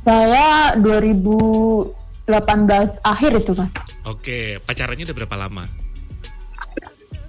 [0.06, 2.30] saya 2018
[3.02, 3.70] akhir itu mas
[4.06, 5.66] Oke, pacarannya udah berapa lama?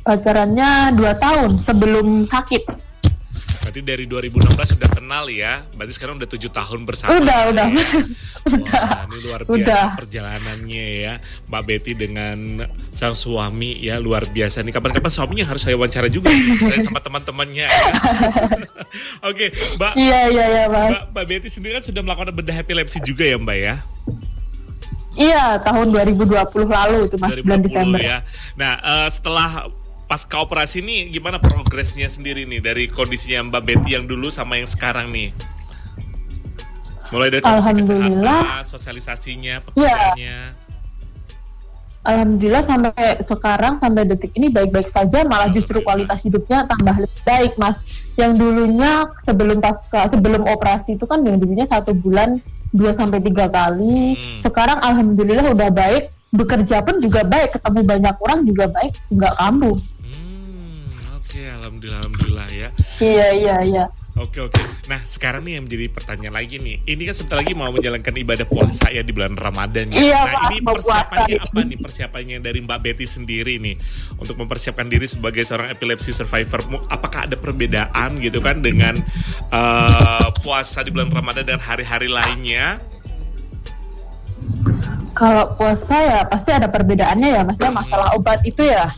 [0.08, 2.88] Pacarannya dua tahun sebelum sakit
[3.68, 5.60] Berarti dari 2016 sudah kenal ya.
[5.76, 7.20] Berarti sekarang udah tujuh tahun bersama.
[7.20, 7.48] Udah, ya.
[7.52, 7.68] udah.
[8.64, 9.86] Wah, ini luar biasa Udah.
[10.00, 11.14] perjalanannya ya.
[11.52, 12.64] Mbak Betty dengan
[12.96, 14.72] sang suami ya luar biasa nih.
[14.72, 16.32] Kapan-kapan suaminya harus saya wawancara juga.
[16.64, 17.82] saya sama teman-temannya ya.
[19.36, 23.04] Oke, Mbak, iya iya iya mas Mbak, Mbak Betty sendiri kan sudah melakukan bedah epilepsi
[23.04, 23.76] juga ya Mbak ya?
[25.18, 26.30] iya tahun 2020
[26.70, 28.18] lalu itu mas bulan 2020 Desember ya.
[28.56, 29.68] Nah, eh, setelah
[30.08, 34.66] pasca operasi ini gimana progresnya sendiri nih dari kondisinya Mbak Betty yang dulu sama yang
[34.66, 35.36] sekarang nih?
[37.12, 40.40] Mulai dari kesehatan, sosialisasinya, pekerjaannya.
[42.08, 47.60] Alhamdulillah sampai sekarang sampai detik ini baik-baik saja malah justru kualitas hidupnya tambah lebih baik
[47.60, 47.76] mas
[48.16, 52.40] yang dulunya sebelum pasca sebelum operasi itu kan yang dulunya satu bulan
[52.72, 54.40] 2 sampai tiga kali Hmm.
[54.40, 59.76] sekarang alhamdulillah udah baik bekerja pun juga baik ketemu banyak orang juga baik nggak kambuh
[61.78, 62.70] alhamdulillah, alhamdulillah ya.
[62.98, 63.86] iya iya iya
[64.18, 64.58] Oke oke.
[64.90, 66.82] Nah sekarang nih yang menjadi pertanyaan lagi nih.
[66.90, 69.94] Ini kan sebentar lagi mau menjalankan ibadah puasa ya di bulan Ramadan.
[69.94, 69.98] ya.
[70.02, 71.46] Iya, nah Pak, ini persiapannya puasa.
[71.54, 71.78] apa nih?
[71.78, 73.78] Persiapannya dari Mbak Betty sendiri nih
[74.18, 76.66] untuk mempersiapkan diri sebagai seorang epilepsi survivor.
[76.90, 78.98] Apakah ada perbedaan gitu kan dengan
[79.54, 82.82] eh, puasa di bulan Ramadan dan hari-hari lainnya?
[85.14, 88.90] Kalau puasa ya pasti ada perbedaannya ya maksudnya masalah obat itu ya.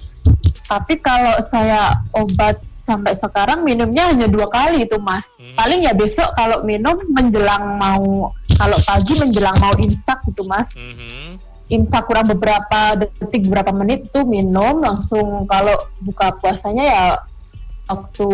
[0.63, 5.29] Tapi kalau saya obat sampai sekarang minumnya hanya dua kali itu mas.
[5.37, 5.53] Hmm.
[5.53, 10.73] Paling ya besok kalau minum menjelang mau kalau pagi menjelang mau imsak gitu mas.
[10.73, 11.37] Mhm.
[11.69, 17.03] Imsak kurang beberapa detik beberapa menit tuh minum langsung kalau buka puasanya ya
[17.85, 18.29] waktu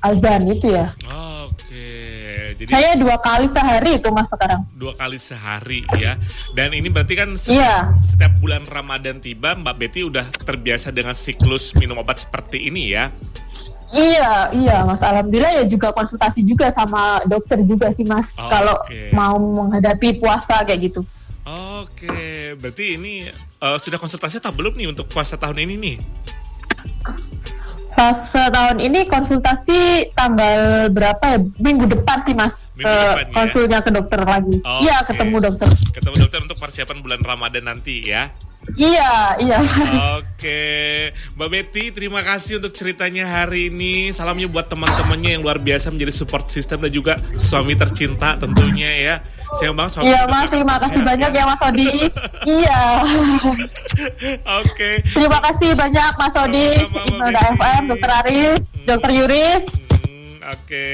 [0.00, 0.94] azan itu ya.
[1.48, 1.90] Oke,
[2.54, 4.62] jadi Saya dua kali sehari itu mas sekarang.
[4.74, 6.14] dua kali sehari ya.
[6.50, 7.98] Dan ini berarti kan se- Iya.
[8.00, 13.10] setiap bulan Ramadan tiba, Mbak Betty udah terbiasa dengan siklus minum obat seperti ini ya.
[13.88, 15.00] Iya, iya Mas.
[15.00, 18.36] Alhamdulillah ya juga konsultasi juga sama dokter juga sih Mas.
[18.36, 18.76] Oh, kalau
[19.16, 21.00] mau menghadapi puasa kayak gitu.
[21.48, 25.96] Oke, berarti ini eh, sudah konsultasi atau belum nih untuk puasa tahun ini nih?
[27.96, 31.38] Pas tahun ini konsultasi tanggal berapa ya?
[31.58, 32.54] Minggu depan sih Mas.
[32.78, 33.34] Minggu ke depan ya?
[33.34, 34.56] konsulnya ke dokter lagi.
[34.62, 35.06] Oh, Iya, oke.
[35.10, 35.68] ketemu dokter.
[35.96, 38.30] Ketemu dokter untuk persiapan bulan Ramadan nanti ya.
[38.76, 39.58] Iya, iya.
[40.20, 40.60] Oke,
[41.38, 44.12] Mbak Betty, terima kasih untuk ceritanya hari ini.
[44.12, 49.14] Salamnya buat teman-temannya yang luar biasa menjadi support system dan juga suami tercinta tentunya ya.
[49.56, 51.88] Sayang banget suami Iya Mas, terima kasih banyak ya Mas Odi.
[52.60, 52.82] iya.
[54.60, 57.46] Oke, Terima kasih banyak Mas Odi, Betty.
[57.56, 59.62] FM, Dokter Aris, Dokter Yuris.
[60.04, 60.88] Hmm, oke.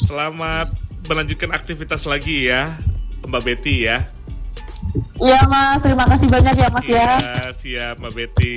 [0.00, 0.72] Selamat
[1.04, 2.72] melanjutkan aktivitas lagi ya,
[3.28, 4.08] Mbak Betty ya.
[5.16, 7.10] Iya Mas, terima kasih banyak ya Mas ya.
[7.20, 8.56] Iya, siap Mbak Betty.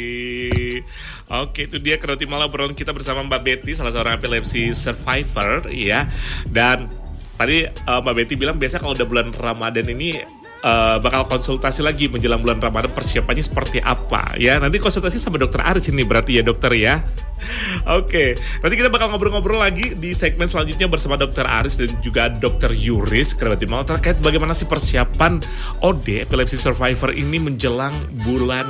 [1.29, 6.07] Oke, itu dia keroti malam obrolan kita bersama Mbak Betty, salah seorang epilepsi survivor, ya.
[6.47, 6.89] Dan
[7.35, 10.19] tadi eh, Mbak Betty bilang biasa kalau udah bulan Ramadan ini
[10.63, 14.59] eh, bakal konsultasi lagi menjelang bulan Ramadan persiapannya seperti apa ya.
[14.59, 17.03] Nanti konsultasi sama dokter Aris ini berarti ya dokter ya.
[17.99, 22.71] Oke, nanti kita bakal ngobrol-ngobrol lagi di segmen selanjutnya bersama Dokter Aris dan juga Dokter
[22.73, 25.39] Yuris Kerabati Mal terkait bagaimana sih persiapan
[25.83, 27.93] OD epilepsi survivor ini menjelang
[28.27, 28.67] bulan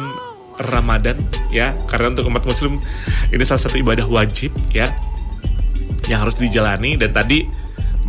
[0.60, 1.15] Ramadan
[1.49, 1.71] ya.
[1.88, 2.77] Karena untuk umat Muslim
[3.32, 4.91] ini salah satu ibadah wajib ya
[6.10, 7.45] yang harus dijalani dan tadi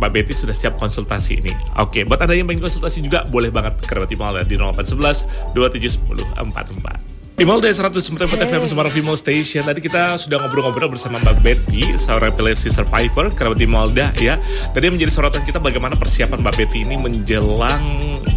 [0.01, 1.53] Mbak Betty sudah siap konsultasi ini.
[1.77, 6.25] Oke, buat Anda yang pengen konsultasi juga boleh banget ke Kerabati Mal di 0811 2710
[6.41, 7.10] 44.
[7.41, 9.65] Imelda 104 FM Semarang Female Station.
[9.65, 14.37] Tadi kita sudah ngobrol-ngobrol bersama Mbak Betty Seorang epilepsi survivor Kerabat Imelda ya.
[14.69, 17.81] Tadi menjadi sorotan kita bagaimana persiapan Mbak Betty ini Menjelang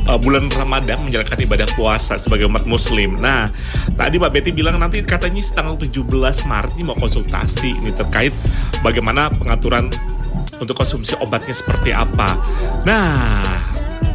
[0.09, 3.21] uh, bulan Ramadan Menjalankan ibadah puasa sebagai umat muslim.
[3.21, 3.53] Nah
[3.93, 6.01] tadi Mbak Betty bilang nanti katanya tanggal 17
[6.49, 8.33] Maret ini mau konsultasi Ini terkait
[8.81, 9.93] bagaimana pengaturan
[10.57, 12.41] untuk konsumsi obatnya seperti apa.
[12.89, 13.53] Nah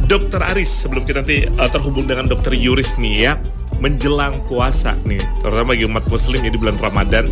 [0.02, 3.38] Dokter Aris sebelum kita nanti uh, terhubung dengan Dokter Yuris nih ya
[3.80, 7.24] menjelang puasa nih terutama bagi umat muslim ya di bulan Ramadan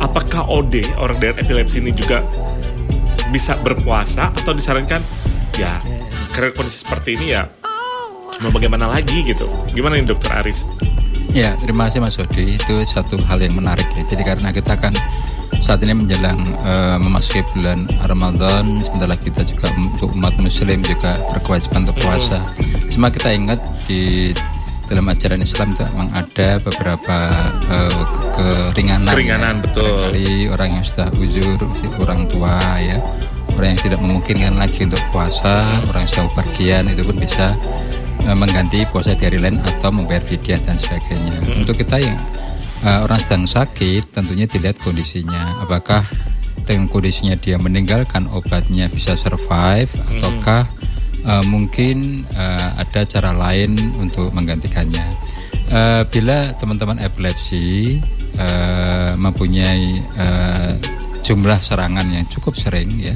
[0.00, 2.24] apakah OD orang dengan epilepsi ini juga
[3.32, 5.00] bisa berpuasa atau disarankan
[5.56, 5.80] ya
[6.32, 7.44] karena kondisi seperti ini ya
[8.40, 10.64] mau bagaimana lagi gitu gimana nih Dokter Aris
[11.32, 12.60] Ya, terima kasih Mas Odi.
[12.60, 14.04] Itu satu hal yang menarik ya.
[14.04, 14.92] Jadi karena kita kan
[15.64, 21.16] saat ini menjelang eh, memasuki bulan Ramadan, sebentar lagi kita juga untuk umat Muslim juga
[21.32, 22.36] berkewajiban untuk puasa.
[22.92, 23.56] Cuma kita ingat
[23.88, 24.36] di
[24.88, 27.16] dalam ajaran Islam juga memang ada beberapa
[28.34, 29.12] ke- keringanan.
[29.12, 29.62] Keringanan, ya.
[29.64, 29.84] betul.
[29.84, 31.58] Barangkali orang yang sudah uzur,
[32.02, 32.98] orang tua ya,
[33.56, 37.46] orang yang tidak memungkinkan lagi untuk puasa, orang yang sedang bepergian itu pun bisa
[38.26, 41.36] eh, mengganti puasa di hari lain atau membayar fidyah dan sebagainya.
[41.62, 42.18] Untuk kita yang
[42.84, 45.64] eh, orang sedang sakit, tentunya dilihat kondisinya.
[45.64, 46.04] Apakah
[46.62, 50.62] dengan kondisinya dia meninggalkan obatnya bisa survive ataukah
[51.22, 55.06] eh, mungkin eh, ada cara lain untuk menggantikannya.
[55.72, 57.96] Eh, bila teman-teman epilepsi
[58.36, 60.74] eh, mempunyai eh,
[61.22, 63.14] jumlah serangan yang cukup sering ya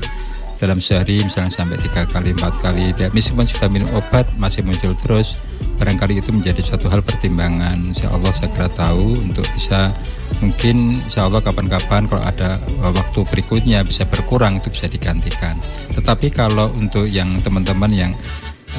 [0.57, 4.97] dalam sehari misalnya sampai tiga kali empat kali dia meskipun sudah minum obat masih muncul
[4.97, 5.37] terus
[5.77, 7.92] barangkali itu menjadi satu hal pertimbangan.
[7.92, 9.92] Insya Allah kira tahu untuk bisa
[10.40, 15.57] mungkin insya Allah kapan-kapan kalau ada uh, waktu berikutnya bisa berkurang itu bisa digantikan.
[15.92, 18.12] Tetapi kalau untuk yang teman-teman yang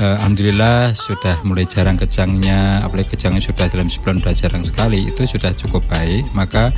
[0.02, 5.22] uh, Alhamdulillah sudah mulai jarang kejangnya apalagi kejangnya sudah dalam sebulan sudah jarang sekali itu
[5.26, 6.74] sudah cukup baik maka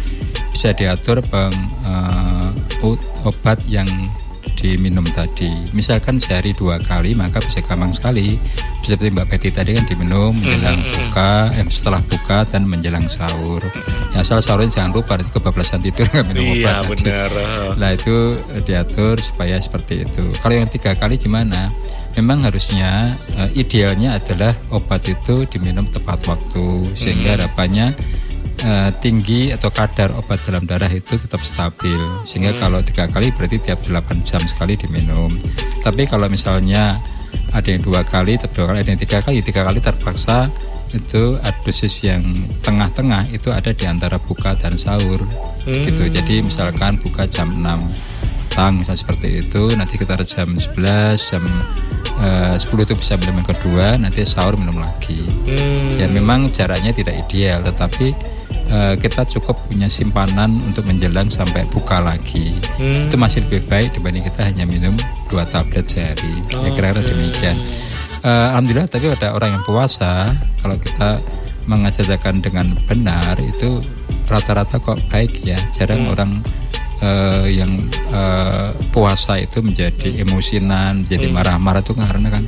[0.52, 1.56] bisa diatur peng,
[1.88, 2.52] uh,
[2.84, 3.88] o- obat yang
[4.60, 5.48] diminum tadi.
[5.72, 8.36] Misalkan sehari dua kali maka bisa gampang sekali.
[8.84, 13.64] Seperti Mbak Betty tadi kan diminum menjelang buka eh, setelah buka dan menjelang sahur.
[14.12, 17.08] Ya asal sahurnya jangan lupa nanti kebablasan tidur nggak minum iya obat tadi.
[17.08, 17.32] benar.
[17.80, 18.16] Nah itu
[18.60, 20.26] eh, diatur supaya seperti itu.
[20.44, 21.72] Kalau yang tiga kali gimana?
[22.18, 27.96] Memang harusnya eh, idealnya adalah obat itu diminum tepat waktu sehingga harapannya
[28.64, 32.00] eh, tinggi atau kadar obat dalam darah itu tetap stabil.
[32.28, 35.32] Sehingga kalau tiga kali berarti tiap 8 jam sekali diminum.
[35.84, 37.00] Tapi kalau misalnya
[37.54, 40.50] ada yang dua kali, tapi dua kali, ada yang tiga kali, tiga kali terpaksa
[40.90, 42.26] itu dosis yang
[42.66, 45.22] tengah-tengah itu ada di antara buka dan sahur
[45.70, 45.86] hmm.
[45.86, 46.10] gitu.
[46.10, 48.10] Jadi misalkan buka jam 6
[48.60, 51.44] petang misalnya seperti itu, nanti kita jam 11 jam
[52.20, 55.24] uh, 10 itu bisa minum yang kedua, nanti sahur minum lagi.
[55.48, 55.96] Hmm.
[55.96, 58.12] Ya memang jaraknya tidak ideal, tetapi
[58.72, 62.56] uh, kita cukup punya simpanan untuk menjelang sampai buka lagi.
[62.78, 63.10] Hmm.
[63.10, 64.96] Itu masih lebih baik dibanding kita hanya minum
[65.28, 66.34] dua tablet sehari.
[66.56, 67.10] Oh, ya kira-kira okay.
[67.12, 67.58] demikian
[68.24, 71.20] uh, alhamdulillah tapi ada orang yang puasa kalau kita
[71.70, 73.84] mengajarkan dengan benar itu
[74.26, 76.14] rata-rata kok baik ya jarang hmm.
[76.14, 76.32] orang
[77.06, 77.70] uh, yang
[78.10, 81.36] uh, puasa itu menjadi emosinan menjadi hmm.
[81.36, 82.44] marah-marah itu karena kan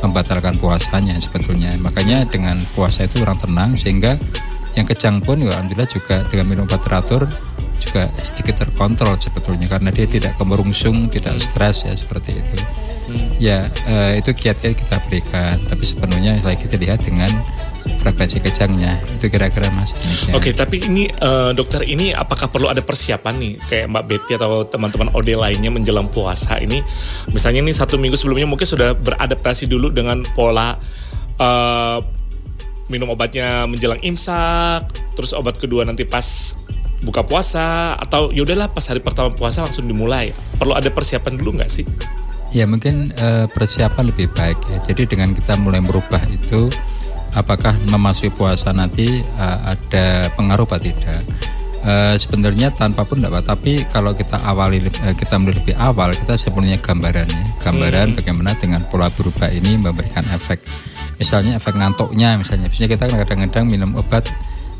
[0.00, 4.16] membatalkan puasanya sebetulnya makanya dengan puasa itu orang tenang sehingga
[4.78, 7.26] yang kejang pun ya alhamdulillah juga dengan minum obat teratur
[7.80, 12.56] juga sedikit terkontrol sebetulnya karena dia tidak kemerungsung tidak stres ya seperti itu.
[13.10, 13.26] Hmm.
[13.42, 17.32] ya uh, itu kiat-kiat kita berikan tapi sepenuhnya lagi kita lihat dengan
[17.98, 19.00] frekuensi kejangnya.
[19.18, 19.90] Itu kira-kira mas
[20.30, 23.52] Oke okay, tapi ini uh, dokter ini apakah perlu ada persiapan nih?
[23.66, 26.84] Kayak Mbak Betty atau teman-teman OD lainnya menjelang puasa ini.
[27.32, 30.78] Misalnya ini satu minggu sebelumnya mungkin sudah beradaptasi dulu dengan pola
[31.40, 32.19] uh,
[32.90, 36.58] minum obatnya menjelang imsak terus obat kedua nanti pas
[37.00, 41.70] buka puasa atau yaudahlah pas hari pertama puasa langsung dimulai perlu ada persiapan dulu nggak
[41.70, 41.86] sih
[42.50, 44.78] Ya mungkin uh, persiapan lebih baik ya.
[44.90, 46.66] Jadi dengan kita mulai merubah itu,
[47.38, 51.22] apakah memasuki puasa nanti uh, ada pengaruh atau tidak?
[51.80, 53.56] Uh, sebenarnya tanpa pun tidak apa.
[53.56, 58.16] Tapi kalau kita awali uh, kita mulai lebih awal, kita sebenarnya gambarannya, gambaran hmm.
[58.20, 60.60] bagaimana dengan pola berubah ini memberikan efek.
[61.16, 64.28] Misalnya efek ngantuknya, misalnya, misalnya kita kadang-kadang minum obat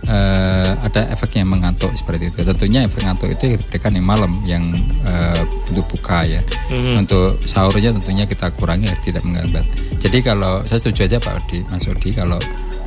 [0.09, 2.45] uh, ada efek yang mengantuk seperti itu.
[2.45, 4.65] Tentunya efek ngantuk itu diberikan yang malam yang
[5.05, 5.41] uh,
[5.73, 6.41] untuk buka ya.
[6.69, 7.01] Mm-hmm.
[7.01, 9.65] Untuk sahurnya tentunya kita kurangi tidak mengganggu.
[10.01, 12.41] Jadi kalau saya setuju aja Pak Odi, Mas Odi kalau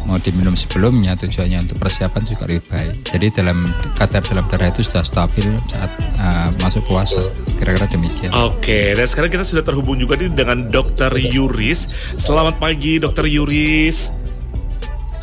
[0.04, 2.94] mau diminum sebelumnya tujuannya untuk persiapan juga lebih baik.
[3.08, 7.20] Jadi dalam kadar dalam darah itu sudah stabil saat uh, masuk puasa.
[7.56, 8.32] Kira-kira demikian.
[8.36, 11.88] Oke, dan sekarang kita sudah terhubung juga nih dengan Dokter Yuris.
[12.20, 14.24] Selamat pagi, Dokter Yuris.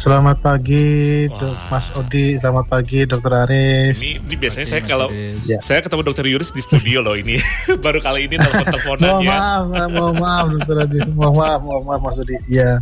[0.01, 1.69] Selamat pagi, Wah.
[1.69, 2.41] Mas Odi.
[2.41, 4.01] Selamat pagi, Dokter Aris.
[4.01, 5.13] Ini, ini biasanya saya kalau
[5.45, 5.61] ya.
[5.61, 7.37] saya ketemu Dokter Yuris di studio loh ini.
[7.85, 9.37] Baru kali ini telepon-teleponan ya.
[9.69, 11.05] Maaf, mohon maaf, Dokter Aris.
[11.13, 12.37] Mohon maaf, mohon maaf, Mas Odi.
[12.49, 12.81] Iya.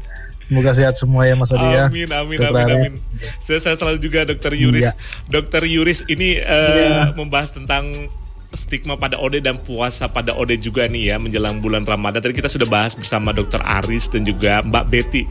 [0.48, 1.92] Semoga sehat semua ya Mas Odi ya.
[1.92, 2.92] Amin, amin, amin, amin.
[3.36, 4.88] Saya, saya selalu juga Dokter Yuris.
[4.88, 4.92] Ya.
[5.28, 7.12] Dokter Yuris ini uh, ya.
[7.12, 8.08] membahas tentang
[8.56, 12.24] stigma pada Ode dan puasa pada Ode juga nih ya menjelang bulan Ramadan.
[12.24, 15.28] Tadi kita sudah bahas bersama Dokter Aris dan juga Mbak Betty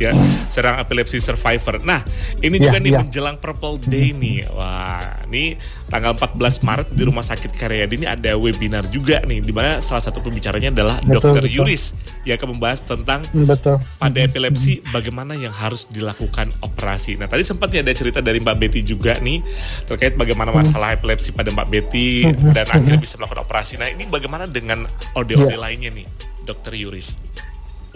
[0.00, 0.16] ya
[0.48, 1.84] serang epilepsi survivor.
[1.84, 2.00] Nah,
[2.40, 3.00] ini yeah, juga nih yeah.
[3.04, 4.48] menjelang Purple Day nih.
[4.48, 5.60] Wah, ini
[5.92, 10.00] tanggal 14 Maret di Rumah Sakit Karyadi ini ada webinar juga nih di mana salah
[10.00, 11.44] satu pembicaranya adalah Dr.
[11.50, 13.76] Yuris yang akan membahas tentang mm, betul.
[13.98, 17.18] pada epilepsi bagaimana yang harus dilakukan operasi.
[17.20, 19.42] Nah, tadi sempat ada cerita dari Mbak Betty juga nih
[19.84, 20.56] terkait bagaimana mm.
[20.56, 22.24] masalah epilepsi pada Mbak Betty
[22.56, 23.76] dan akhirnya bisa melakukan operasi.
[23.76, 24.86] Nah, ini bagaimana dengan
[25.18, 25.60] ode-ode yeah.
[25.60, 26.06] lainnya nih,
[26.46, 26.72] Dr.
[26.78, 27.18] Yuris?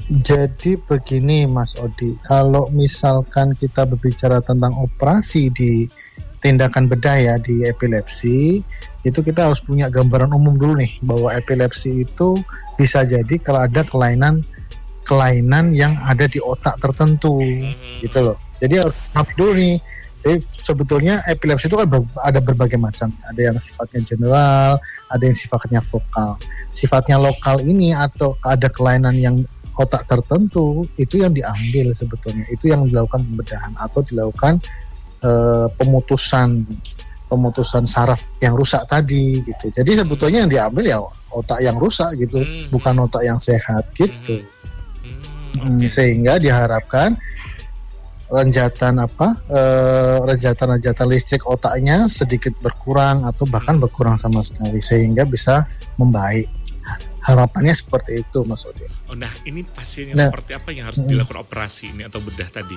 [0.04, 5.88] Jadi begini Mas Odi, kalau misalkan kita berbicara tentang operasi di
[6.44, 8.60] tindakan bedah ya di epilepsi,
[9.00, 12.36] itu kita harus punya gambaran umum dulu nih bahwa epilepsi itu
[12.76, 14.44] bisa jadi kalau ada kelainan
[15.08, 17.40] kelainan yang ada di otak tertentu
[18.04, 18.36] gitu loh.
[18.60, 19.76] Jadi harus maaf dulu nih.
[20.24, 23.12] Jadi sebetulnya epilepsi itu kan ber, ada berbagai macam.
[23.28, 24.80] Ada yang sifatnya general,
[25.12, 26.40] ada yang sifatnya vokal.
[26.72, 32.86] Sifatnya lokal ini atau ada kelainan yang otak tertentu itu yang diambil sebetulnya itu yang
[32.86, 34.62] dilakukan pembedahan atau dilakukan
[35.26, 36.62] uh, pemutusan
[37.26, 40.98] pemutusan saraf yang rusak tadi gitu jadi sebetulnya yang diambil ya
[41.34, 42.70] otak yang rusak gitu hmm.
[42.70, 44.52] bukan otak yang sehat gitu hmm.
[45.54, 45.90] Hmm, okay.
[45.90, 47.18] sehingga diharapkan
[48.30, 55.68] renjatan apa uh, renjatan-renjatan listrik otaknya sedikit berkurang atau bahkan berkurang sama sekali sehingga bisa
[56.00, 56.50] membaik
[57.24, 58.84] harapannya seperti itu Odi.
[59.14, 62.50] Oh, nah ini pasien yang nah, seperti apa yang harus dilakukan operasi ini atau bedah
[62.50, 62.74] tadi?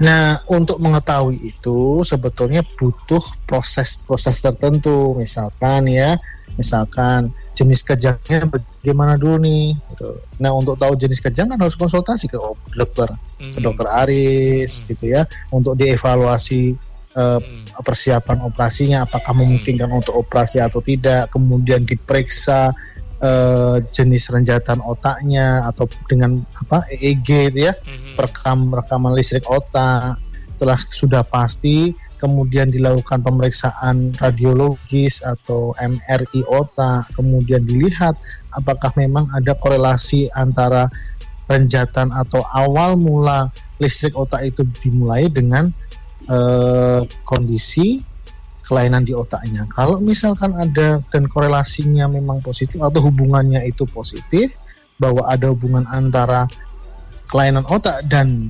[0.00, 6.16] Nah untuk mengetahui itu sebetulnya butuh proses-proses tertentu misalkan ya
[6.56, 10.16] misalkan jenis kejangnya bagaimana dulu nih gitu.
[10.40, 12.40] Nah untuk tahu jenis kejang kan harus konsultasi ke
[12.72, 13.52] dokter mm-hmm.
[13.52, 14.88] ke dokter Aris mm-hmm.
[14.96, 16.72] gitu ya untuk dievaluasi
[17.20, 17.40] uh,
[17.84, 20.00] persiapan operasinya apakah memungkinkan mm-hmm.
[20.08, 22.72] untuk operasi atau tidak kemudian diperiksa
[23.22, 28.18] uh, jenis renjatan otaknya atau dengan apa EEG gitu ya mm-hmm.
[28.18, 30.18] perekam rekaman listrik otak
[30.52, 38.14] setelah sudah pasti kemudian dilakukan pemeriksaan radiologis atau MRI otak kemudian dilihat
[38.52, 40.86] apakah memang ada korelasi antara
[41.50, 43.50] renjatan atau awal mula
[43.82, 45.66] listrik otak itu dimulai dengan
[46.30, 48.11] uh, kondisi
[48.72, 49.68] kelainan di otaknya.
[49.68, 54.56] Kalau misalkan ada dan korelasinya memang positif atau hubungannya itu positif,
[54.96, 56.48] bahwa ada hubungan antara
[57.28, 58.48] kelainan otak dan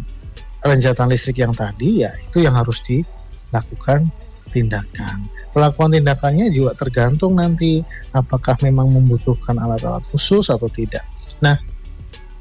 [0.63, 4.07] renjatan listrik yang tadi, ya itu yang harus dilakukan
[4.55, 5.27] tindakan.
[5.51, 7.83] Pelakuan tindakannya juga tergantung nanti
[8.15, 11.03] apakah memang membutuhkan alat-alat khusus atau tidak.
[11.43, 11.59] Nah,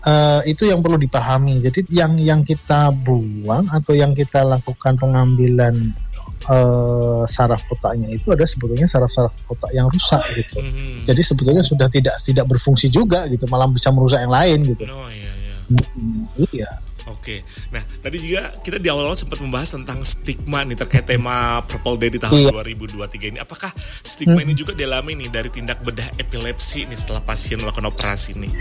[0.05, 1.63] uh, itu yang perlu dipahami.
[1.63, 5.95] Jadi yang yang kita buang atau yang kita lakukan pengambilan
[6.47, 10.57] uh, saraf otaknya itu ada sebetulnya saraf-saraf otak yang rusak gitu.
[10.61, 11.05] Mm-hmm.
[11.05, 14.83] Jadi sebetulnya sudah tidak tidak berfungsi juga gitu, malah bisa merusak yang lain gitu.
[14.89, 15.55] Oh iya iya.
[15.69, 16.47] Mm-hmm.
[16.51, 16.69] Iya.
[17.09, 17.41] Oke,
[17.73, 22.13] nah tadi juga kita di awal-awal sempat membahas tentang stigma nih terkait tema Purple Day
[22.13, 22.53] di tahun iya.
[22.53, 23.37] 2023 ini.
[23.41, 23.73] Apakah
[24.05, 24.45] stigma hmm.
[24.45, 28.53] ini juga dialami nih dari tindak bedah epilepsi ini setelah pasien melakukan operasi nih?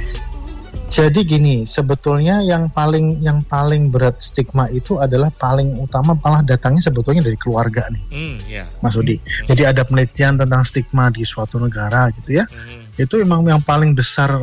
[0.90, 6.82] Jadi gini, sebetulnya yang paling yang paling berat stigma itu adalah paling utama malah datangnya
[6.82, 8.66] sebetulnya dari keluarga nih, mm, yeah.
[8.82, 9.22] Mas Udi.
[9.22, 9.46] Mm.
[9.54, 12.44] Jadi ada penelitian tentang stigma di suatu negara gitu ya.
[12.50, 13.06] Mm.
[13.06, 14.34] Itu memang yang paling besar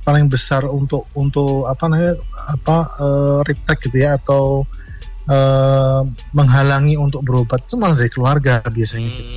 [0.00, 2.16] paling besar untuk untuk apa namanya
[2.48, 4.64] apa uh, retake gitu ya atau
[5.28, 9.18] uh, menghalangi untuk berobat itu malah dari keluarga biasanya mm.
[9.20, 9.34] gitu.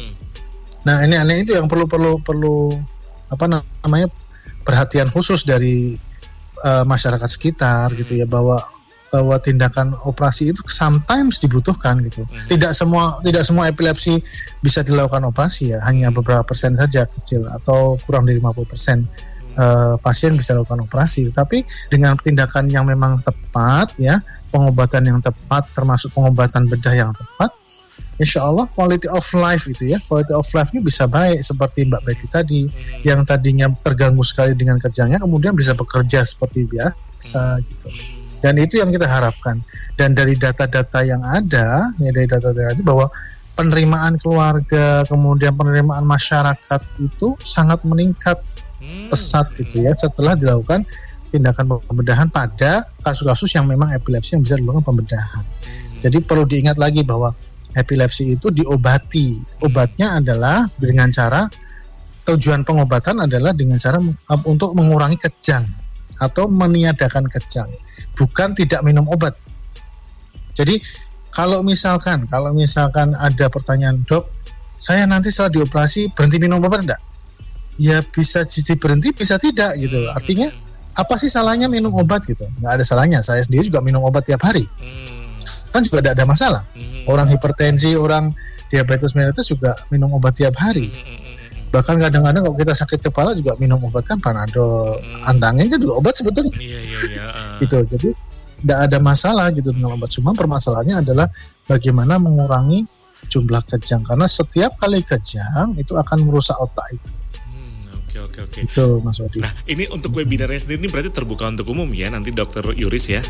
[0.88, 2.72] Nah ini aneh itu yang perlu perlu perlu
[3.28, 3.44] apa
[3.84, 4.08] namanya
[4.64, 6.08] perhatian khusus dari
[6.64, 8.62] uh, masyarakat sekitar gitu ya bahwa
[9.10, 12.24] bahwa tindakan operasi itu sometimes dibutuhkan gitu.
[12.30, 12.46] Hmm.
[12.46, 14.22] Tidak semua tidak semua epilepsi
[14.62, 18.98] bisa dilakukan operasi ya, hanya beberapa persen saja kecil atau kurang dari 50 persen
[19.58, 21.34] uh, pasien bisa lakukan operasi.
[21.34, 24.22] Tapi dengan tindakan yang memang tepat ya,
[24.54, 27.50] pengobatan yang tepat termasuk pengobatan bedah yang tepat,
[28.20, 32.02] insya Allah quality of life itu ya quality of life ini bisa baik seperti Mbak
[32.04, 33.08] Betty tadi hmm.
[33.08, 37.64] yang tadinya terganggu sekali dengan kerjanya kemudian bisa bekerja seperti biasa hmm.
[37.64, 37.88] gitu
[38.40, 39.64] dan itu yang kita harapkan
[39.96, 43.08] dan dari data-data yang ada ya dari data-data itu bahwa
[43.56, 48.40] penerimaan keluarga kemudian penerimaan masyarakat itu sangat meningkat
[48.84, 49.12] hmm.
[49.12, 50.84] pesat gitu ya setelah dilakukan
[51.30, 55.46] tindakan pembedahan pada kasus-kasus yang memang epilepsi yang bisa dilakukan pembedahan.
[56.02, 57.36] Jadi perlu diingat lagi bahwa
[57.78, 59.38] epilepsi itu diobati.
[59.66, 61.46] Obatnya adalah dengan cara
[62.30, 63.98] tujuan pengobatan adalah dengan cara
[64.46, 65.66] untuk mengurangi kejang
[66.22, 67.70] atau meniadakan kejang,
[68.14, 69.34] bukan tidak minum obat.
[70.54, 70.78] Jadi
[71.34, 74.30] kalau misalkan kalau misalkan ada pertanyaan dok,
[74.78, 77.02] saya nanti setelah dioperasi berhenti minum obat enggak?
[77.80, 80.04] Ya bisa jadi berhenti, bisa tidak gitu.
[80.04, 80.18] Hmm.
[80.20, 80.48] Artinya
[81.00, 82.44] apa sih salahnya minum obat gitu?
[82.60, 83.20] Nggak ada salahnya.
[83.24, 84.68] Saya sendiri juga minum obat tiap hari.
[84.78, 85.19] Hmm
[85.70, 86.62] kan juga tidak ada masalah.
[86.74, 87.06] Hmm.
[87.10, 88.34] Orang hipertensi, orang
[88.70, 90.90] diabetes mellitus juga minum obat tiap hari.
[90.90, 91.00] Hmm.
[91.00, 91.68] hmm, hmm, hmm.
[91.70, 95.30] Bahkan kadang-kadang kalau kita sakit kepala juga minum obat kan panadol, hmm.
[95.30, 96.54] antangin kan juga obat sebetulnya.
[96.58, 97.26] Iya, iya, iya.
[97.30, 97.58] Uh.
[97.64, 97.78] gitu.
[97.86, 98.10] Jadi
[98.60, 100.10] tidak ada masalah gitu dengan obat.
[100.12, 101.28] Cuma permasalahannya adalah
[101.70, 102.84] bagaimana mengurangi
[103.30, 107.12] jumlah kejang karena setiap kali kejang itu akan merusak otak itu.
[108.10, 108.60] Oke oke oke.
[108.66, 109.38] Itu Mas Odi.
[109.38, 113.22] Nah ini untuk webinarnya sendiri ini berarti terbuka untuk umum ya nanti Dokter Yuris ya?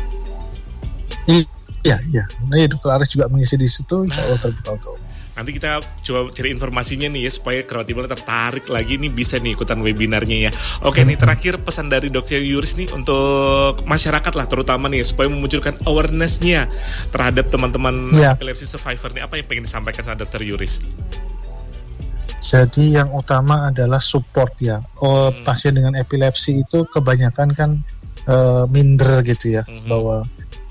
[1.80, 2.24] Iya, iya.
[2.48, 4.96] Nah, dokter Aris juga mengisi di situ, insya Allah terbuka untuk
[5.40, 9.80] Nanti kita coba cari informasinya nih ya supaya kerabat tertarik lagi nih bisa nih ikutan
[9.80, 10.52] webinarnya ya.
[10.84, 15.80] Oke nih terakhir pesan dari Dokter Yuris nih untuk masyarakat lah terutama nih supaya memunculkan
[15.88, 16.68] awarenessnya
[17.08, 18.36] terhadap teman-teman ya.
[18.36, 20.84] epilepsi survivor nih apa yang pengen disampaikan sama Dokter Yuris?
[22.44, 24.84] Jadi yang utama adalah support ya.
[25.00, 25.40] Oh, hmm.
[25.48, 27.70] pasien dengan epilepsi itu kebanyakan kan
[28.28, 29.88] uh, minder gitu ya hmm.
[29.88, 30.28] bahwa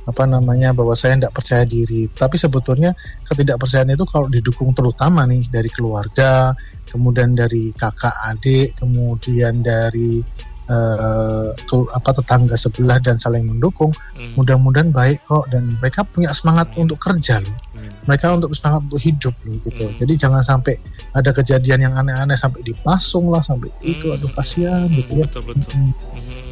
[0.10, 2.10] apa namanya bahwa saya tidak percaya diri.
[2.10, 2.98] Tapi sebetulnya
[3.30, 6.52] ketidakpercayaan itu kalau didukung terutama nih dari keluarga,
[6.90, 10.26] kemudian dari kakak adik, kemudian dari
[10.74, 11.54] uh,
[11.94, 14.34] apa tetangga sebelah dan saling mendukung, hmm.
[14.34, 16.90] mudah-mudahan baik kok dan mereka punya semangat hmm.
[16.90, 17.54] untuk kerja loh.
[17.78, 17.94] Hmm.
[18.10, 19.86] Mereka untuk semangat untuk hidup loh gitu.
[19.86, 19.98] Hmm.
[20.02, 20.74] Jadi jangan sampai
[21.14, 23.94] ada kejadian yang aneh-aneh sampai dipasung lah sampai hmm.
[23.94, 24.98] itu aduh kasihan hmm.
[25.06, 25.26] gitu ya.
[25.30, 25.78] Betul betul.
[25.78, 25.94] Hmm.
[26.18, 26.50] Hmm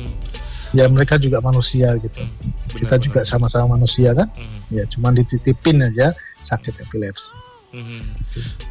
[0.76, 3.06] ya mereka juga manusia gitu hmm, kita benar.
[3.10, 4.70] juga sama-sama manusia kan hmm.
[4.70, 6.14] ya cuman dititipin aja
[6.46, 8.00] sakit epilepsi Hmm.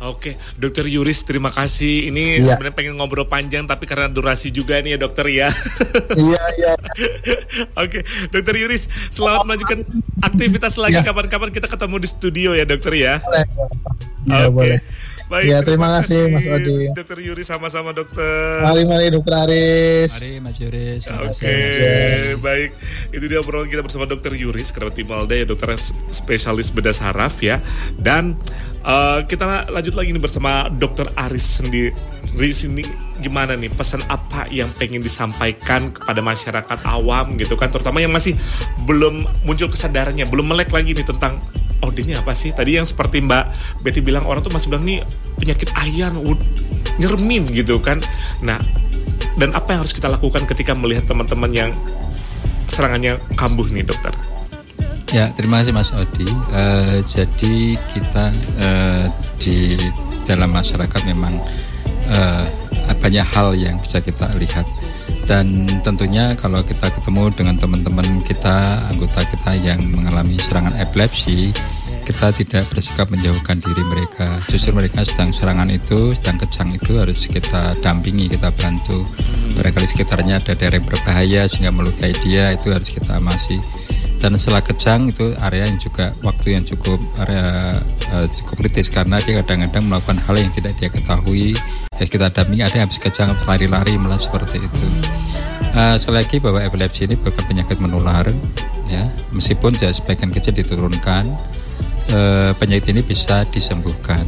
[0.09, 0.35] Oke, okay.
[0.57, 2.09] Dokter Yuris, terima kasih.
[2.09, 2.57] Ini ya.
[2.57, 5.49] sebenarnya pengen ngobrol panjang, tapi karena durasi juga nih ya dokter ya.
[6.17, 6.73] Iya iya.
[7.85, 8.03] Oke, okay.
[8.33, 9.85] Dokter Yuris, selamat melanjutkan
[10.25, 10.97] aktivitas lagi.
[10.97, 11.05] Iya.
[11.05, 13.21] Kapan-kapan kita ketemu di studio ya dokter ya.
[13.21, 13.45] Boleh.
[14.27, 14.51] Ya, okay.
[14.51, 14.81] boleh.
[15.27, 16.87] Baik, ya, terima, kasih, Mas Odi.
[16.95, 18.62] Dokter Yuri sama-sama dokter.
[18.62, 20.14] Mari mari Dokter Aris.
[20.14, 21.03] Mari Mas Yuris.
[21.03, 22.39] Oke, okay.
[22.39, 22.70] baik.
[23.11, 25.74] Itu dia obrolan kita bersama Dokter Yuris kerabat Timalda ya dokter
[26.14, 27.59] spesialis bedah saraf ya.
[27.99, 28.39] Dan
[28.87, 31.91] uh, kita lanjut lagi nih bersama Dokter Aris sendiri
[32.39, 32.87] di sini
[33.18, 38.37] gimana nih pesan apa yang pengen disampaikan kepada masyarakat awam gitu kan terutama yang masih
[38.85, 41.41] belum muncul kesadarannya belum melek lagi nih tentang
[41.83, 42.53] ini apa sih?
[42.53, 43.45] Tadi yang seperti Mbak
[43.81, 45.01] Betty bilang orang tuh masih bilang nih
[45.41, 46.16] penyakit ayan
[47.01, 48.01] nyermin gitu kan.
[48.45, 48.61] Nah
[49.37, 51.70] dan apa yang harus kita lakukan ketika melihat teman-teman yang
[52.72, 54.12] serangannya kambuh nih dokter?
[55.14, 56.27] Ya, terima kasih Mas Odi.
[56.51, 58.24] Uh, jadi kita
[58.59, 59.05] uh,
[59.39, 59.79] di
[60.27, 61.39] dalam masyarakat memang
[62.11, 62.45] uh,
[62.99, 64.66] banyak hal yang bisa kita lihat
[65.27, 71.51] dan tentunya kalau kita ketemu dengan teman-teman kita anggota kita yang mengalami serangan epilepsi
[72.07, 74.39] kita tidak bersikap menjauhkan diri mereka.
[74.47, 79.03] Justru mereka sedang serangan itu sedang kejang itu harus kita dampingi kita bantu.
[79.59, 83.59] Barangkali sekitarnya ada daerah berbahaya sehingga melukai dia itu harus kita amasi
[84.17, 87.79] dan setelah kejang itu area yang juga waktu yang cukup area
[88.12, 88.89] uh, cukup kritis.
[88.89, 91.55] Karena dia kadang-kadang melakukan hal yang tidak dia ketahui.
[91.97, 94.87] Ya kita dampingi ada yang habis kejang lari-lari malah seperti itu.
[95.77, 98.25] Uh, sekali lagi bahwa epilepsi ini bukan penyakit menular
[98.89, 99.05] ya.
[99.33, 101.25] Meskipun sebagian kecil diturunkan
[102.12, 104.25] uh, penyakit ini bisa disembuhkan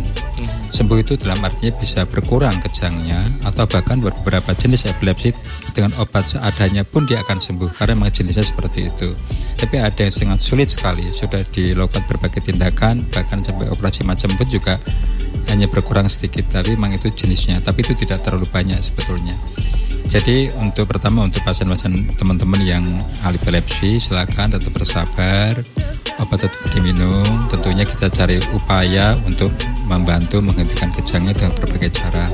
[0.68, 5.32] sembuh itu dalam artinya bisa berkurang kejangnya atau bahkan beberapa jenis epilepsi
[5.72, 9.12] dengan obat seadanya pun dia akan sembuh karena memang jenisnya seperti itu.
[9.58, 14.46] Tapi ada yang sangat sulit sekali sudah dilakukan berbagai tindakan bahkan sampai operasi macam pun
[14.46, 14.76] juga
[15.48, 19.34] hanya berkurang sedikit tapi memang itu jenisnya tapi itu tidak terlalu banyak sebetulnya.
[20.08, 22.84] Jadi untuk pertama untuk pasien-pasien teman-teman yang
[23.20, 25.60] ahli epilepsi silakan tetap bersabar
[26.18, 27.24] obat tetap diminum.
[27.48, 29.50] Tentunya kita cari upaya untuk
[29.86, 32.26] membantu menghentikan kejangnya dengan berbagai cara.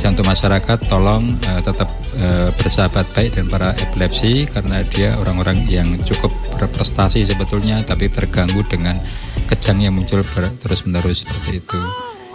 [0.00, 5.68] Dan untuk masyarakat tolong uh, tetap uh, bersahabat baik dan para epilepsi karena dia orang-orang
[5.68, 8.96] yang cukup berprestasi sebetulnya tapi terganggu dengan
[9.44, 10.24] kejang yang muncul
[10.56, 11.80] terus menerus seperti itu.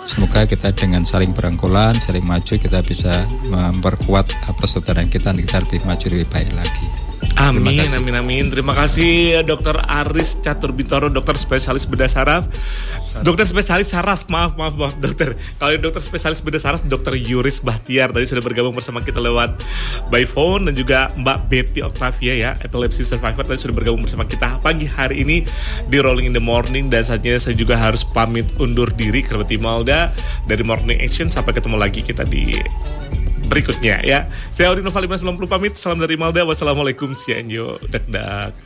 [0.05, 5.81] Semoga kita dengan saling berangkulan, saling maju kita bisa memperkuat persaudaraan kita dan kita lebih
[5.81, 6.94] maju lebih baik lagi.
[7.35, 8.45] Amin, amin, amin.
[8.47, 12.47] Terima kasih Dokter Aris Catur Bintoro, dokter spesialis bedah saraf.
[13.27, 15.35] Dokter spesialis saraf, maaf, maaf, maaf, dokter.
[15.59, 19.51] Kalau dokter spesialis bedah saraf, Dokter Yuris Bahtiar tadi sudah bergabung bersama kita lewat
[20.07, 24.63] by phone dan juga Mbak Betty Octavia ya, epilepsy survivor tadi sudah bergabung bersama kita
[24.63, 25.43] pagi hari ini
[25.91, 30.15] di Rolling in the Morning dan saatnya saya juga harus pamit undur diri ke Malda
[30.47, 32.55] dari Morning Action sampai ketemu lagi kita di
[33.45, 34.25] berikutnya ya.
[34.49, 35.73] Saya Audi Nova 590 pamit.
[35.77, 36.41] Salam dari Malda.
[36.41, 37.13] Wassalamualaikum.
[37.91, 38.55] Dak dak.